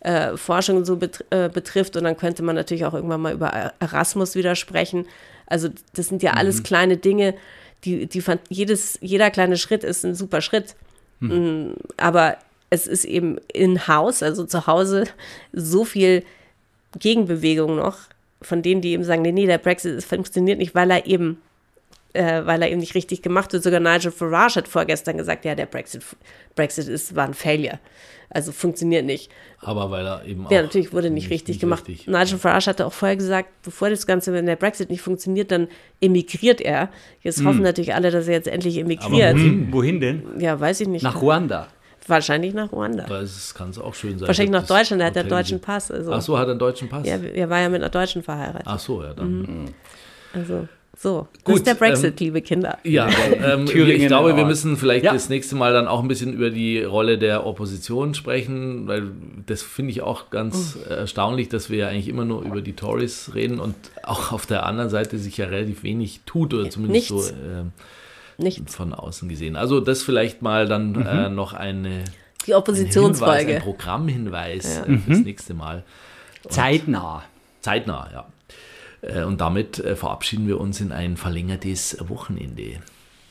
Äh, 0.00 0.36
Forschung 0.36 0.84
so 0.84 0.96
bet 0.96 1.24
äh, 1.30 1.48
betrifft. 1.48 1.96
Und 1.96 2.04
dann 2.04 2.16
könnte 2.16 2.42
man 2.42 2.56
natürlich 2.56 2.84
auch 2.84 2.94
irgendwann 2.94 3.20
mal 3.20 3.34
über 3.34 3.48
Erasmus 3.80 4.34
wieder 4.34 4.54
sprechen. 4.54 5.06
Also 5.46 5.68
das 5.94 6.08
sind 6.08 6.22
ja 6.22 6.32
alles 6.32 6.62
kleine 6.62 6.96
Dinge, 6.96 7.34
die, 7.84 8.06
die 8.06 8.20
fand, 8.20 8.40
jedes, 8.48 8.98
jeder 9.00 9.30
kleine 9.30 9.56
Schritt 9.56 9.84
ist 9.84 10.04
ein 10.04 10.14
super 10.14 10.40
Schritt. 10.40 10.74
Mm, 11.20 11.72
Aber 11.96 12.36
es 12.70 12.86
ist 12.86 13.04
eben 13.04 13.38
in-house, 13.52 14.22
also 14.22 14.44
zu 14.44 14.66
Hause, 14.66 15.04
so 15.52 15.84
viel 15.84 16.24
Gegenbewegung 16.98 17.76
noch 17.76 17.98
von 18.42 18.62
denen, 18.62 18.80
die 18.80 18.90
eben 18.92 19.04
sagen, 19.04 19.22
nee, 19.22 19.32
nee, 19.32 19.46
der 19.46 19.58
Brexit 19.58 20.02
funktioniert 20.04 20.58
nicht, 20.58 20.74
weil 20.74 20.90
er 20.90 21.06
eben 21.06 21.38
äh, 22.14 22.46
weil 22.46 22.62
er 22.62 22.70
eben 22.70 22.80
nicht 22.80 22.94
richtig 22.94 23.20
gemacht 23.20 23.52
wird. 23.52 23.62
Sogar 23.62 23.80
Nigel 23.80 24.10
Farage 24.10 24.56
hat 24.56 24.68
vorgestern 24.68 25.18
gesagt, 25.18 25.44
ja, 25.44 25.54
der 25.54 25.66
Brexit, 25.66 26.02
Brexit 26.56 26.88
ist, 26.88 27.14
war 27.14 27.26
ein 27.26 27.34
Failure. 27.34 27.78
Also 28.30 28.50
funktioniert 28.52 29.04
nicht. 29.04 29.30
Aber 29.60 29.90
weil 29.90 30.06
er 30.06 30.24
eben 30.24 30.46
auch. 30.46 30.50
Ja, 30.50 30.62
natürlich 30.62 30.92
wurde 30.92 31.10
nicht, 31.10 31.30
richtig 31.30 31.60
gemacht. 31.60 31.86
richtig- 31.86 32.06
Nigel 32.08 32.38
Farage 32.38 32.66
hatte 32.70 32.86
auch 32.86 32.92
vorher 32.94 33.16
gesagt, 33.16 33.50
bevor 33.62 33.90
das 33.90 34.06
Ganze, 34.06 34.32
wenn 34.32 34.46
der 34.46 34.56
Brexit 34.56 34.90
nicht 34.90 35.02
funktioniert, 35.02 35.50
dann 35.50 35.68
emigriert 36.00 36.60
er. 36.62 36.88
Jetzt 37.22 37.44
hoffen 37.44 37.62
natürlich 37.62 37.94
alle, 37.94 38.10
dass 38.10 38.26
er 38.26 38.34
jetzt 38.34 38.48
endlich 38.48 38.78
emigriert. 38.78 39.34
Wohin, 39.34 39.68
wohin 39.72 40.00
denn? 40.00 40.22
Ja, 40.38 40.58
weiß 40.58 40.80
ich 40.80 40.88
nicht. 40.88 41.02
Nach 41.02 41.20
Ruanda. 41.20 41.68
Wahrscheinlich 42.08 42.54
nach 42.54 42.72
Ruanda. 42.72 43.04
Das 43.08 43.54
kann 43.54 43.70
es 43.70 43.78
auch 43.78 43.94
schön 43.94 44.18
sein. 44.18 44.26
Wahrscheinlich 44.28 44.52
nach 44.52 44.66
Das 44.66 44.68
Deutschland, 44.68 45.00
er 45.02 45.08
hat 45.08 45.16
ja 45.16 45.22
Hotel- 45.22 45.38
deutschen 45.38 45.60
Pass. 45.60 45.90
Also. 45.90 46.12
Ach 46.12 46.20
so, 46.22 46.38
hat 46.38 46.46
er 46.48 46.52
einen 46.52 46.58
deutschen 46.58 46.88
Pass? 46.88 47.06
Ja, 47.06 47.16
er 47.16 47.50
war 47.50 47.60
ja 47.60 47.68
mit 47.68 47.80
einer 47.82 47.90
Deutschen 47.90 48.22
verheiratet. 48.22 48.62
Ach 48.66 48.78
so, 48.78 49.02
ja, 49.02 49.12
dann. 49.14 49.40
Mhm. 49.42 49.64
Also, 50.32 50.68
so. 50.96 51.28
das 51.34 51.44
Gut, 51.44 51.56
ist 51.56 51.66
der 51.66 51.74
Brexit, 51.74 52.20
ähm, 52.20 52.26
liebe 52.26 52.42
Kinder. 52.42 52.78
Ja, 52.82 53.08
ähm, 53.44 53.66
ich 53.66 54.06
glaube, 54.08 54.36
wir 54.36 54.44
müssen 54.44 54.76
vielleicht 54.76 55.04
Ja. 55.04 55.12
das 55.12 55.28
nächste 55.28 55.54
Mal 55.54 55.72
dann 55.72 55.86
auch 55.86 56.02
ein 56.02 56.08
bisschen 56.08 56.32
über 56.32 56.50
die 56.50 56.82
Rolle 56.82 57.18
der 57.18 57.46
Opposition 57.46 58.14
sprechen, 58.14 58.86
weil 58.88 59.04
das 59.46 59.62
finde 59.62 59.92
ich 59.92 60.02
auch 60.02 60.30
ganz 60.30 60.76
Oh. 60.76 60.90
äh, 60.90 60.96
erstaunlich, 60.96 61.48
dass 61.48 61.70
wir 61.70 61.78
ja 61.78 61.88
eigentlich 61.88 62.08
immer 62.08 62.24
nur 62.24 62.42
über 62.42 62.60
die 62.62 62.72
Tories 62.74 63.30
reden 63.34 63.60
und 63.60 63.74
auch 64.02 64.32
auf 64.32 64.46
der 64.46 64.66
anderen 64.66 64.90
Seite 64.90 65.18
sich 65.18 65.36
ja 65.36 65.46
relativ 65.46 65.82
wenig 65.84 66.20
tut 66.26 66.52
oder 66.52 66.68
zumindest 66.68 67.10
Nichts. 67.12 67.28
so 67.28 67.34
ähm, 67.34 67.72
Nichts. 68.38 68.74
von 68.74 68.94
außen 68.94 69.28
gesehen. 69.28 69.56
Also 69.56 69.80
das 69.80 70.02
vielleicht 70.02 70.42
mal 70.42 70.66
dann 70.66 70.94
äh, 70.94 71.28
noch 71.28 71.52
eine 71.52 71.88
Die 71.88 71.90
ein 71.90 71.98
Hinweis, 71.98 72.46
ein 72.46 72.54
Oppositionsfolge. 72.54 73.60
Programmhinweis 73.60 74.78
äh, 74.78 74.98
fürs 74.98 75.18
nächste 75.20 75.54
Mal. 75.54 75.84
Zeitnah. 76.48 77.24
Zeitnah, 77.60 78.08
ja. 78.12 78.26
Äh, 79.02 79.24
Und 79.24 79.40
damit 79.40 79.78
äh, 79.80 79.96
verabschieden 79.96 80.46
wir 80.46 80.60
uns 80.60 80.80
in 80.80 80.92
ein 80.92 81.16
verlängertes 81.16 81.98
Wochenende. 82.08 82.80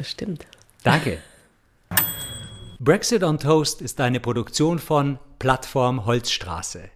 Stimmt. 0.01 0.45
Danke. 0.83 1.19
Brexit 2.79 3.23
on 3.23 3.39
Toast 3.39 3.81
ist 3.81 3.99
eine 4.01 4.19
Produktion 4.19 4.77
von 4.77 5.17
Plattform 5.39 6.05
Holzstraße. 6.05 6.89